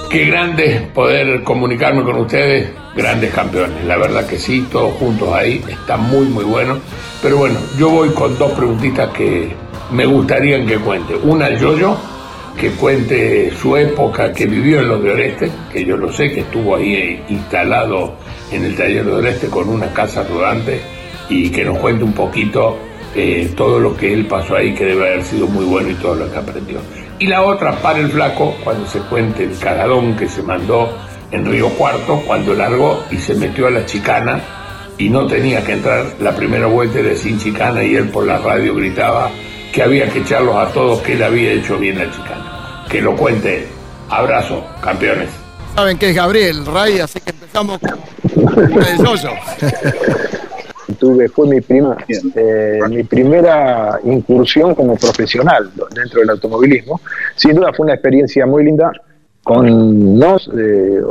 Qué 0.09 0.25
grande 0.25 0.87
poder 0.93 1.43
comunicarme 1.43 2.03
con 2.03 2.15
ustedes, 2.17 2.69
grandes 2.95 3.33
campeones. 3.33 3.83
La 3.85 3.97
verdad 3.97 4.25
que 4.25 4.37
sí, 4.37 4.65
todos 4.71 4.93
juntos 4.93 5.33
ahí, 5.33 5.63
está 5.67 5.97
muy 5.97 6.27
muy 6.27 6.45
bueno. 6.45 6.77
Pero 7.21 7.37
bueno, 7.37 7.59
yo 7.77 7.89
voy 7.89 8.09
con 8.09 8.37
dos 8.37 8.51
preguntitas 8.53 9.09
que 9.09 9.53
me 9.91 10.05
gustaría 10.05 10.65
que 10.65 10.77
cuente. 10.77 11.15
Una 11.15 11.47
el 11.47 11.59
Yoyo, 11.59 11.97
que 12.59 12.69
cuente 12.71 13.51
su 13.51 13.75
época 13.75 14.31
que 14.31 14.45
vivió 14.45 14.79
en 14.79 14.87
los 14.87 15.03
de 15.03 15.11
Oreste, 15.11 15.51
que 15.71 15.83
yo 15.83 15.97
lo 15.97 16.11
sé, 16.11 16.31
que 16.31 16.41
estuvo 16.41 16.75
ahí 16.75 17.21
instalado 17.27 18.15
en 18.51 18.63
el 18.63 18.75
taller 18.75 19.05
de 19.05 19.11
Oreste 19.11 19.47
con 19.47 19.67
una 19.67 19.91
casa 19.91 20.23
rodante 20.23 20.79
y 21.29 21.49
que 21.49 21.65
nos 21.65 21.77
cuente 21.79 22.03
un 22.03 22.13
poquito 22.13 22.77
eh, 23.15 23.51
todo 23.55 23.79
lo 23.79 23.97
que 23.97 24.13
él 24.13 24.25
pasó 24.27 24.55
ahí, 24.55 24.73
que 24.73 24.85
debe 24.85 25.07
haber 25.07 25.23
sido 25.23 25.47
muy 25.47 25.65
bueno 25.65 25.89
y 25.89 25.95
todo 25.95 26.15
lo 26.15 26.31
que 26.31 26.37
aprendió. 26.37 26.79
Y 27.17 27.27
la 27.27 27.43
otra, 27.43 27.71
para 27.81 27.99
el 27.99 28.11
flaco, 28.11 28.55
cuando 28.63 28.85
se 28.87 28.99
cuente 28.99 29.43
el 29.43 29.57
cagadón 29.57 30.17
que 30.17 30.27
se 30.27 30.41
mandó 30.41 30.89
en 31.31 31.45
Río 31.45 31.69
Cuarto, 31.69 32.21
cuando 32.27 32.53
largó 32.53 33.03
y 33.09 33.17
se 33.17 33.35
metió 33.35 33.67
a 33.67 33.71
la 33.71 33.85
chicana 33.85 34.41
y 34.97 35.09
no 35.09 35.25
tenía 35.25 35.63
que 35.63 35.73
entrar 35.73 36.05
la 36.19 36.35
primera 36.35 36.67
vuelta 36.67 36.99
de 36.99 37.15
sin 37.15 37.39
chicana 37.39 37.83
y 37.83 37.95
él 37.95 38.09
por 38.09 38.25
la 38.25 38.37
radio 38.37 38.75
gritaba 38.75 39.29
que 39.71 39.83
había 39.83 40.09
que 40.09 40.19
echarlos 40.19 40.55
a 40.55 40.71
todos, 40.71 41.01
que 41.01 41.13
él 41.13 41.23
había 41.23 41.51
hecho 41.53 41.77
bien 41.77 41.97
la 41.97 42.11
chicana. 42.11 42.85
Que 42.89 43.01
lo 43.01 43.15
cuente 43.15 43.59
él. 43.59 43.67
Abrazo, 44.09 44.65
campeones. 44.81 45.29
Saben 45.75 45.97
que 45.97 46.09
es 46.09 46.15
Gabriel 46.15 46.65
Ray, 46.65 46.99
así 46.99 47.19
que 47.19 47.31
empezamos 47.31 47.79
con 47.79 48.83
el 48.83 48.97
Yoyo. 48.97 49.31
tuve, 50.93 51.27
fue 51.29 51.47
mi, 51.47 51.61
prima, 51.61 51.97
eh, 52.07 52.79
mi 52.89 53.03
primera 53.03 53.99
incursión 54.03 54.75
como 54.75 54.95
profesional 54.95 55.71
dentro 55.93 56.19
del 56.19 56.29
automovilismo. 56.29 57.01
Sin 57.35 57.55
duda 57.55 57.73
fue 57.73 57.85
una 57.85 57.93
experiencia 57.93 58.45
muy 58.45 58.65
linda, 58.65 58.91
con, 59.43 60.17
no, 60.17 60.37
eh, 60.57 61.01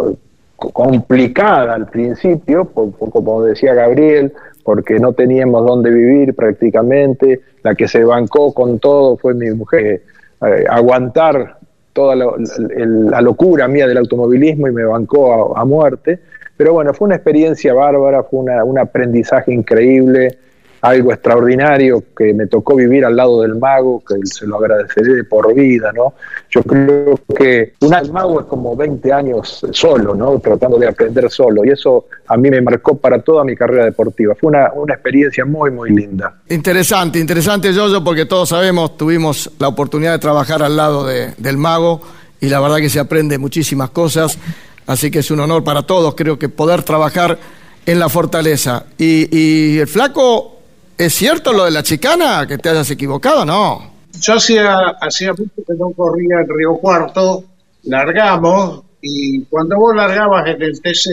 complicada 0.56 1.74
al 1.74 1.86
principio, 1.86 2.66
como 2.66 3.42
decía 3.42 3.74
Gabriel, 3.74 4.32
porque 4.62 4.98
no 4.98 5.12
teníamos 5.12 5.66
dónde 5.66 5.90
vivir 5.90 6.34
prácticamente, 6.34 7.40
la 7.62 7.74
que 7.74 7.86
se 7.86 8.04
bancó 8.04 8.52
con 8.54 8.78
todo 8.78 9.16
fue 9.16 9.34
mi 9.34 9.50
mujer, 9.50 10.02
eh, 10.46 10.64
aguantar 10.68 11.58
toda 11.92 12.16
la, 12.16 13.20
locura 13.20 13.68
mía 13.68 13.86
del 13.86 13.98
automovilismo 13.98 14.66
y 14.68 14.72
me 14.72 14.84
bancó 14.84 15.56
a 15.56 15.64
muerte 15.64 16.18
pero 16.56 16.72
bueno, 16.72 16.94
fue 16.94 17.06
una 17.06 17.16
experiencia 17.16 17.74
bárbara, 17.74 18.22
fue 18.22 18.40
un 18.40 18.78
aprendizaje 18.78 19.52
increíble, 19.52 20.38
algo 20.84 21.12
extraordinario 21.12 22.04
que 22.14 22.34
me 22.34 22.46
tocó 22.46 22.76
vivir 22.76 23.06
al 23.06 23.16
lado 23.16 23.40
del 23.40 23.56
mago, 23.56 24.02
que 24.06 24.16
se 24.24 24.46
lo 24.46 24.58
agradeceré 24.58 25.14
de 25.14 25.24
por 25.24 25.54
vida, 25.54 25.90
¿no? 25.92 26.12
Yo 26.50 26.62
creo 26.62 27.18
que 27.34 27.72
un 27.80 28.12
mago 28.12 28.40
es 28.40 28.46
como 28.46 28.76
20 28.76 29.10
años 29.10 29.64
solo, 29.72 30.14
¿no? 30.14 30.38
Tratando 30.40 30.78
de 30.78 30.86
aprender 30.86 31.30
solo, 31.30 31.64
y 31.64 31.70
eso 31.70 32.04
a 32.28 32.36
mí 32.36 32.50
me 32.50 32.60
marcó 32.60 32.98
para 32.98 33.22
toda 33.22 33.44
mi 33.44 33.56
carrera 33.56 33.86
deportiva. 33.86 34.34
Fue 34.34 34.50
una, 34.50 34.72
una 34.74 34.92
experiencia 34.92 35.46
muy, 35.46 35.70
muy 35.70 35.90
linda. 35.90 36.34
Interesante, 36.50 37.18
interesante, 37.18 37.72
Yoyo, 37.72 38.04
porque 38.04 38.26
todos 38.26 38.50
sabemos, 38.50 38.98
tuvimos 38.98 39.50
la 39.58 39.68
oportunidad 39.68 40.12
de 40.12 40.18
trabajar 40.18 40.62
al 40.62 40.76
lado 40.76 41.06
del 41.06 41.56
mago, 41.56 42.02
y 42.42 42.50
la 42.50 42.60
verdad 42.60 42.76
que 42.76 42.90
se 42.90 43.00
aprende 43.00 43.38
muchísimas 43.38 43.88
cosas. 43.88 44.38
Así 44.86 45.10
que 45.10 45.20
es 45.20 45.30
un 45.30 45.40
honor 45.40 45.64
para 45.64 45.82
todos, 45.82 46.14
creo 46.14 46.38
que 46.38 46.48
poder 46.48 46.82
trabajar 46.82 47.38
en 47.86 47.98
la 47.98 48.08
fortaleza. 48.08 48.84
Y, 48.98 49.78
el 49.78 49.86
flaco, 49.86 50.58
¿es 50.96 51.14
cierto 51.14 51.52
lo 51.52 51.64
de 51.64 51.70
la 51.70 51.82
chicana? 51.82 52.46
¿Que 52.46 52.58
te 52.58 52.68
hayas 52.68 52.90
equivocado? 52.90 53.44
No. 53.44 53.92
Yo 54.20 54.34
hacía, 54.34 54.76
hacía 55.00 55.32
mucho 55.32 55.64
que 55.66 55.74
no 55.78 55.90
corría 55.90 56.40
en 56.40 56.48
Río 56.48 56.76
Cuarto, 56.76 57.44
largamos, 57.84 58.82
y 59.00 59.42
cuando 59.44 59.76
vos 59.76 59.94
largabas 59.96 60.46
en 60.48 60.62
el 60.62 60.80
TC, 60.80 61.10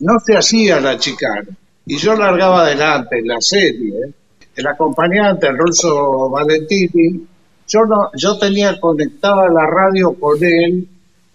no 0.00 0.18
se 0.20 0.36
hacía 0.36 0.80
la 0.80 0.98
chicana. 0.98 1.48
Y 1.86 1.96
yo 1.96 2.14
largaba 2.16 2.62
adelante 2.62 3.18
en 3.18 3.28
la 3.28 3.40
serie. 3.40 3.94
¿eh? 3.94 4.12
El 4.56 4.66
acompañante, 4.66 5.46
el 5.46 5.58
ruso 5.58 6.30
Valentini, 6.30 7.26
yo, 7.66 7.86
no, 7.86 8.10
yo 8.14 8.38
tenía 8.38 8.78
conectada 8.78 9.48
la 9.48 9.66
radio 9.66 10.14
con 10.14 10.42
él, 10.42 10.86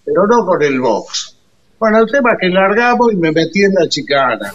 pero 0.05 0.27
no 0.27 0.45
con 0.45 0.61
el 0.61 0.79
box 0.79 1.38
bueno, 1.79 1.99
el 1.99 2.11
tema 2.11 2.31
es 2.33 2.37
que 2.39 2.49
largamos 2.49 3.13
y 3.13 3.15
me 3.15 3.31
metí 3.31 3.63
en 3.63 3.73
la 3.73 3.87
chicana. 3.87 4.53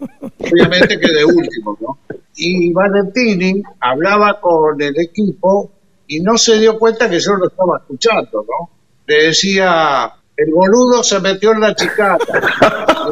Obviamente 0.38 0.98
quedé 0.98 1.24
último, 1.24 1.78
¿no? 1.80 1.98
Y 2.36 2.72
Valentini 2.72 3.62
hablaba 3.80 4.40
con 4.40 4.80
el 4.80 4.98
equipo 4.98 5.70
y 6.06 6.20
no 6.20 6.36
se 6.36 6.58
dio 6.58 6.78
cuenta 6.78 7.08
que 7.08 7.20
yo 7.20 7.34
lo 7.34 7.48
estaba 7.48 7.78
escuchando, 7.78 8.44
¿no? 8.48 8.70
Le 9.06 9.26
decía, 9.26 10.12
el 10.36 10.50
boludo 10.52 11.02
se 11.02 11.20
metió 11.20 11.52
en 11.52 11.60
la 11.60 11.74
chicana. 11.74 12.18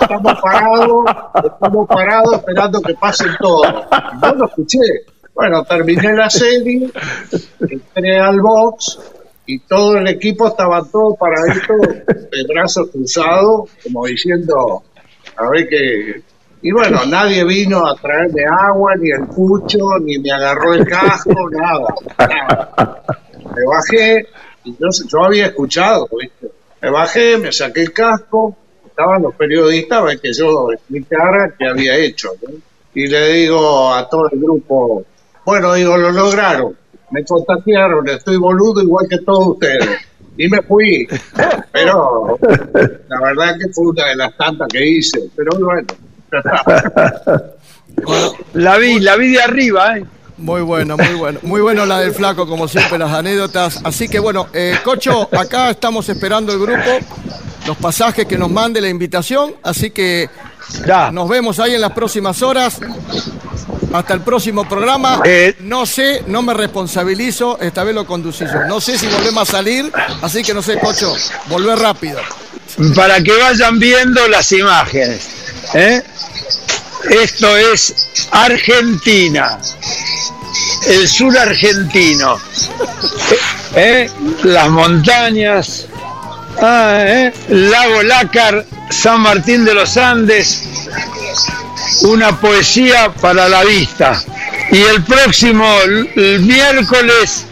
Estamos 0.00 0.40
parados, 0.40 1.04
estamos 1.44 1.88
parados 1.88 2.34
esperando 2.34 2.82
que 2.82 2.94
pasen 2.94 3.30
todos. 3.38 3.72
No 4.20 4.34
lo 4.34 4.46
escuché. 4.46 4.78
Bueno, 5.34 5.64
terminé 5.64 6.12
la 6.14 6.28
serie, 6.28 6.90
entré 7.60 8.18
al 8.18 8.40
box 8.40 8.98
y 9.50 9.58
todo 9.58 9.96
el 9.98 10.06
equipo 10.06 10.46
estaba 10.46 10.80
todo 10.84 11.16
paradito, 11.16 11.74
de 12.06 12.44
brazos 12.48 12.88
cruzados, 12.90 13.68
como 13.82 14.06
diciendo, 14.06 14.84
a 15.36 15.50
ver 15.50 15.68
qué... 15.68 16.22
Y 16.62 16.70
bueno, 16.70 17.00
nadie 17.06 17.42
vino 17.44 17.84
a 17.84 17.96
traerme 17.96 18.44
agua, 18.44 18.94
ni 18.96 19.10
el 19.10 19.26
pucho, 19.26 19.98
ni 20.02 20.18
me 20.18 20.30
agarró 20.30 20.74
el 20.74 20.86
casco, 20.86 21.32
nada. 21.50 23.02
Me 23.56 23.64
bajé, 23.66 24.28
y 24.64 24.72
yo, 24.72 24.86
yo 25.08 25.24
había 25.24 25.46
escuchado, 25.46 26.06
¿viste? 26.16 26.48
Me 26.82 26.90
bajé, 26.90 27.38
me 27.38 27.50
saqué 27.50 27.80
el 27.80 27.92
casco, 27.92 28.56
estaban 28.86 29.22
los 29.22 29.34
periodistas 29.34 30.00
para 30.00 30.16
que 30.16 30.32
yo 30.32 30.70
explicara 30.70 31.54
qué 31.58 31.66
había 31.66 31.96
hecho. 31.96 32.34
Y 32.94 33.08
le 33.08 33.32
digo 33.32 33.92
a 33.92 34.08
todo 34.08 34.28
el 34.30 34.38
grupo, 34.38 35.04
bueno, 35.44 35.74
digo, 35.74 35.96
lo 35.96 36.12
lograron 36.12 36.76
me 37.10 37.24
contagiaron, 37.24 38.08
estoy 38.08 38.36
boludo 38.36 38.82
igual 38.82 39.06
que 39.08 39.18
todos 39.18 39.48
ustedes. 39.48 39.88
Y 40.36 40.48
me 40.48 40.62
fui. 40.62 41.06
Pero 41.72 42.38
la 43.08 43.20
verdad 43.20 43.56
que 43.58 43.68
fue 43.72 43.88
una 43.88 44.06
de 44.06 44.16
las 44.16 44.36
tantas 44.36 44.68
que 44.68 44.86
hice. 44.86 45.20
Pero 45.36 45.50
bueno, 45.58 45.86
La 48.54 48.78
vi, 48.78 49.00
la 49.00 49.16
vi 49.16 49.32
de 49.32 49.42
arriba, 49.42 49.98
¿eh? 49.98 50.04
Muy 50.38 50.62
bueno, 50.62 50.96
muy 50.96 51.14
bueno. 51.14 51.38
Muy 51.42 51.60
bueno 51.60 51.84
la 51.84 51.98
del 52.00 52.12
flaco, 52.12 52.46
como 52.46 52.66
siempre, 52.66 52.98
las 52.98 53.12
anécdotas. 53.12 53.80
Así 53.84 54.08
que 54.08 54.18
bueno, 54.18 54.46
eh, 54.54 54.74
Cocho, 54.82 55.28
acá 55.36 55.70
estamos 55.70 56.08
esperando 56.08 56.52
el 56.52 56.58
grupo, 56.58 57.06
los 57.66 57.76
pasajes 57.76 58.24
que 58.24 58.38
nos 58.38 58.50
mande 58.50 58.80
la 58.80 58.88
invitación. 58.88 59.54
Así 59.62 59.90
que 59.90 60.30
ya. 60.86 61.10
nos 61.10 61.28
vemos 61.28 61.60
ahí 61.60 61.74
en 61.74 61.82
las 61.82 61.92
próximas 61.92 62.40
horas. 62.42 62.80
Hasta 63.92 64.14
el 64.14 64.20
próximo 64.20 64.68
programa. 64.68 65.20
Eh, 65.24 65.56
no 65.60 65.84
sé, 65.84 66.22
no 66.26 66.42
me 66.42 66.54
responsabilizo, 66.54 67.58
esta 67.60 67.84
vez 67.84 67.94
lo 67.94 68.06
conducí 68.06 68.44
yo. 68.44 68.64
No 68.68 68.80
sé 68.80 68.96
si 68.96 69.06
volvemos 69.06 69.48
a 69.48 69.52
salir, 69.52 69.90
así 70.22 70.42
que 70.42 70.54
no 70.54 70.62
sé, 70.62 70.78
Cocho, 70.78 71.14
volver 71.48 71.78
rápido. 71.78 72.20
Para 72.94 73.22
que 73.22 73.36
vayan 73.36 73.78
viendo 73.78 74.26
las 74.28 74.52
imágenes. 74.52 75.28
¿eh? 75.74 76.02
Esto 77.10 77.56
es 77.56 78.28
Argentina, 78.30 79.58
el 80.86 81.08
sur 81.08 81.36
argentino. 81.36 82.38
¿eh? 83.74 84.08
Las 84.44 84.68
montañas, 84.68 85.86
ah, 86.60 87.30
Lago 87.48 88.02
Lácar, 88.04 88.64
San 88.90 89.20
Martín 89.20 89.64
de 89.64 89.74
los 89.74 89.96
Andes, 89.96 90.62
una 92.02 92.38
poesía 92.40 93.12
para 93.20 93.48
la 93.48 93.64
vista. 93.64 94.22
Y 94.70 94.78
el 94.78 95.02
próximo 95.02 95.66
miércoles 96.40 97.46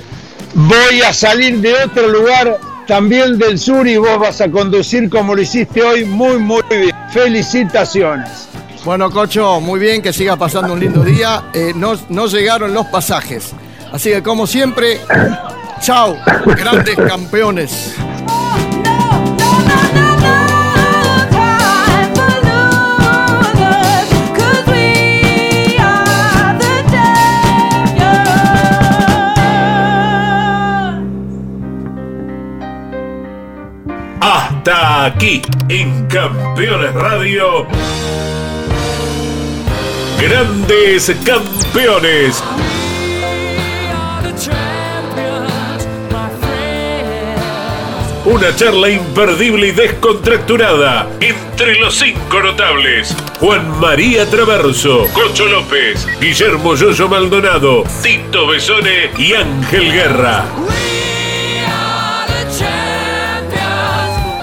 voy 0.54 1.02
a 1.02 1.12
salir 1.12 1.58
de 1.58 1.74
otro 1.84 2.08
lugar, 2.08 2.58
también 2.86 3.38
del 3.38 3.58
sur, 3.58 3.86
y 3.86 3.96
vos 3.96 4.18
vas 4.18 4.40
a 4.40 4.50
conducir 4.50 5.10
como 5.10 5.34
lo 5.34 5.42
hiciste 5.42 5.82
hoy, 5.82 6.04
muy, 6.04 6.38
muy 6.38 6.62
bien. 6.70 6.96
Felicitaciones. 7.12 8.48
Bueno, 8.84 9.10
Cocho, 9.10 9.60
muy 9.60 9.80
bien, 9.80 10.00
que 10.00 10.12
siga 10.12 10.36
pasando 10.36 10.72
un 10.72 10.80
lindo 10.80 11.02
día. 11.02 11.44
Eh, 11.52 11.72
no, 11.74 11.98
no 12.08 12.26
llegaron 12.26 12.72
los 12.72 12.86
pasajes. 12.86 13.52
Así 13.92 14.10
que, 14.10 14.22
como 14.22 14.46
siempre, 14.46 15.00
chao, 15.80 16.16
grandes 16.56 16.96
campeones. 16.96 17.94
Hasta 34.58 35.04
aquí 35.04 35.40
en 35.68 36.06
Campeones 36.08 36.92
Radio. 36.92 37.64
Grandes 40.20 41.12
campeones. 41.24 42.42
Una 48.24 48.56
charla 48.56 48.90
imperdible 48.90 49.68
y 49.68 49.70
descontracturada 49.70 51.08
entre 51.20 51.78
los 51.78 51.96
cinco 51.96 52.40
notables. 52.42 53.16
Juan 53.38 53.78
María 53.78 54.28
Traverso, 54.28 55.06
Cocho 55.12 55.46
López, 55.46 56.04
Guillermo 56.20 56.74
Yoyo 56.74 57.08
Maldonado, 57.08 57.84
Tito 58.02 58.48
Besone 58.48 59.12
y 59.16 59.34
Ángel 59.34 59.92
Guerra. 59.92 60.44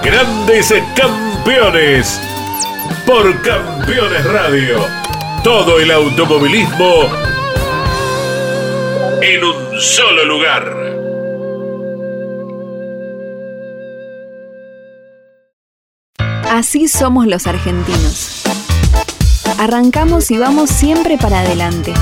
Grandes 0.06 0.72
campeones 0.94 2.20
por 3.04 3.42
Campeones 3.42 4.24
Radio. 4.24 4.86
Todo 5.42 5.80
el 5.80 5.90
automovilismo 5.90 7.10
en 9.20 9.42
un 9.42 9.80
solo 9.80 10.24
lugar. 10.26 10.76
Así 16.48 16.86
somos 16.86 17.26
los 17.26 17.48
argentinos. 17.48 18.44
Arrancamos 19.58 20.30
y 20.30 20.38
vamos 20.38 20.70
siempre 20.70 21.18
para 21.18 21.40
adelante. 21.40 21.92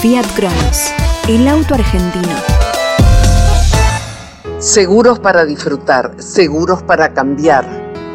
Fiat 0.00 0.26
Cronos, 0.34 0.90
el 1.28 1.46
auto 1.48 1.74
argentino. 1.74 2.53
Seguros 4.64 5.18
para 5.18 5.44
disfrutar, 5.44 6.14
seguros 6.16 6.82
para 6.82 7.12
cambiar. 7.12 7.66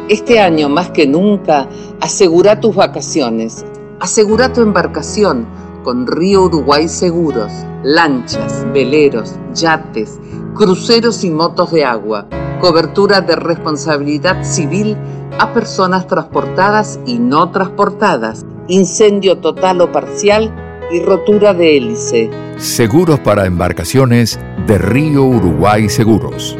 Este 0.08 0.40
año 0.40 0.68
más 0.68 0.90
que 0.90 1.06
nunca, 1.06 1.68
asegura 2.00 2.58
tus 2.58 2.74
vacaciones, 2.74 3.64
asegura 4.00 4.52
tu 4.52 4.60
embarcación 4.60 5.46
con 5.84 6.08
Río 6.08 6.42
Uruguay 6.42 6.88
Seguros, 6.88 7.52
lanchas, 7.84 8.66
veleros, 8.72 9.36
yates, 9.54 10.18
cruceros 10.56 11.22
y 11.22 11.30
motos 11.30 11.70
de 11.70 11.84
agua, 11.84 12.26
cobertura 12.60 13.20
de 13.20 13.36
responsabilidad 13.36 14.42
civil 14.42 14.96
a 15.38 15.52
personas 15.52 16.08
transportadas 16.08 16.98
y 17.06 17.20
no 17.20 17.52
transportadas, 17.52 18.44
incendio 18.66 19.38
total 19.38 19.82
o 19.82 19.92
parcial 19.92 20.52
y 20.90 20.98
rotura 20.98 21.54
de 21.54 21.76
hélice. 21.76 22.28
Seguros 22.56 23.20
para 23.20 23.46
embarcaciones 23.46 24.38
de 24.70 24.78
Río 24.78 25.24
Uruguay 25.24 25.88
Seguros. 25.88 26.56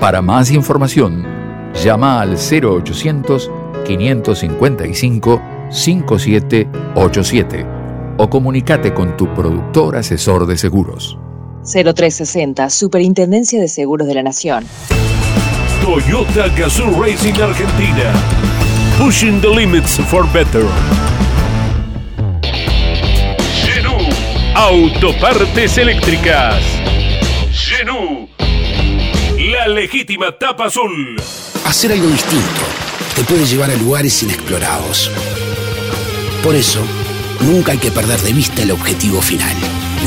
Para 0.00 0.20
más 0.20 0.50
información, 0.50 1.24
llama 1.80 2.20
al 2.20 2.36
0800 2.36 3.48
555 3.84 5.40
5787 5.70 7.66
o 8.18 8.28
comunícate 8.28 8.92
con 8.92 9.16
tu 9.16 9.32
productor 9.32 9.94
asesor 9.96 10.44
de 10.46 10.58
seguros. 10.58 11.16
0360, 11.62 12.68
Superintendencia 12.68 13.60
de 13.60 13.68
Seguros 13.68 14.08
de 14.08 14.14
la 14.14 14.24
Nación. 14.24 14.64
Toyota 15.84 16.48
Gazoo 16.58 17.00
Racing 17.00 17.40
Argentina. 17.40 18.12
Pushing 18.98 19.40
the 19.40 19.46
limits 19.48 20.00
for 20.08 20.26
better. 20.32 20.66
Genú. 23.64 23.98
Autopartes 24.56 25.78
eléctricas. 25.78 26.81
La 29.64 29.68
legítima 29.68 30.32
tapa 30.32 30.64
azul. 30.64 31.14
Hacer 31.66 31.92
algo 31.92 32.08
distinto 32.08 32.62
te 33.14 33.22
puede 33.22 33.46
llevar 33.46 33.70
a 33.70 33.76
lugares 33.76 34.20
inexplorados. 34.24 35.08
Por 36.42 36.56
eso, 36.56 36.80
nunca 37.42 37.70
hay 37.70 37.78
que 37.78 37.92
perder 37.92 38.18
de 38.22 38.32
vista 38.32 38.64
el 38.64 38.72
objetivo 38.72 39.22
final. 39.22 39.54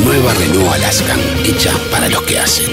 Nueva 0.03 0.33
Renault 0.33 0.73
Alaskan, 0.73 1.21
hecha 1.45 1.71
para 1.89 2.09
los 2.09 2.23
que 2.23 2.37
hacen. 2.37 2.69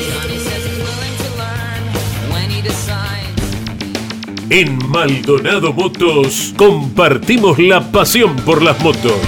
En 4.50 4.78
Maldonado 4.88 5.72
Motos 5.72 6.52
compartimos 6.56 7.60
la 7.60 7.92
pasión 7.92 8.34
por 8.38 8.60
las 8.60 8.80
motos. 8.80 9.20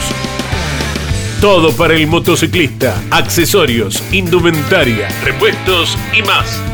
Todo 1.41 1.71
para 1.71 1.95
el 1.95 2.09
motociclista, 2.09 3.01
accesorios, 3.13 4.03
indumentaria, 4.11 5.09
repuestos 5.23 5.97
y 6.19 6.23
más. 6.23 6.74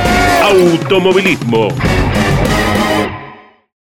automovilismo. 0.51 1.71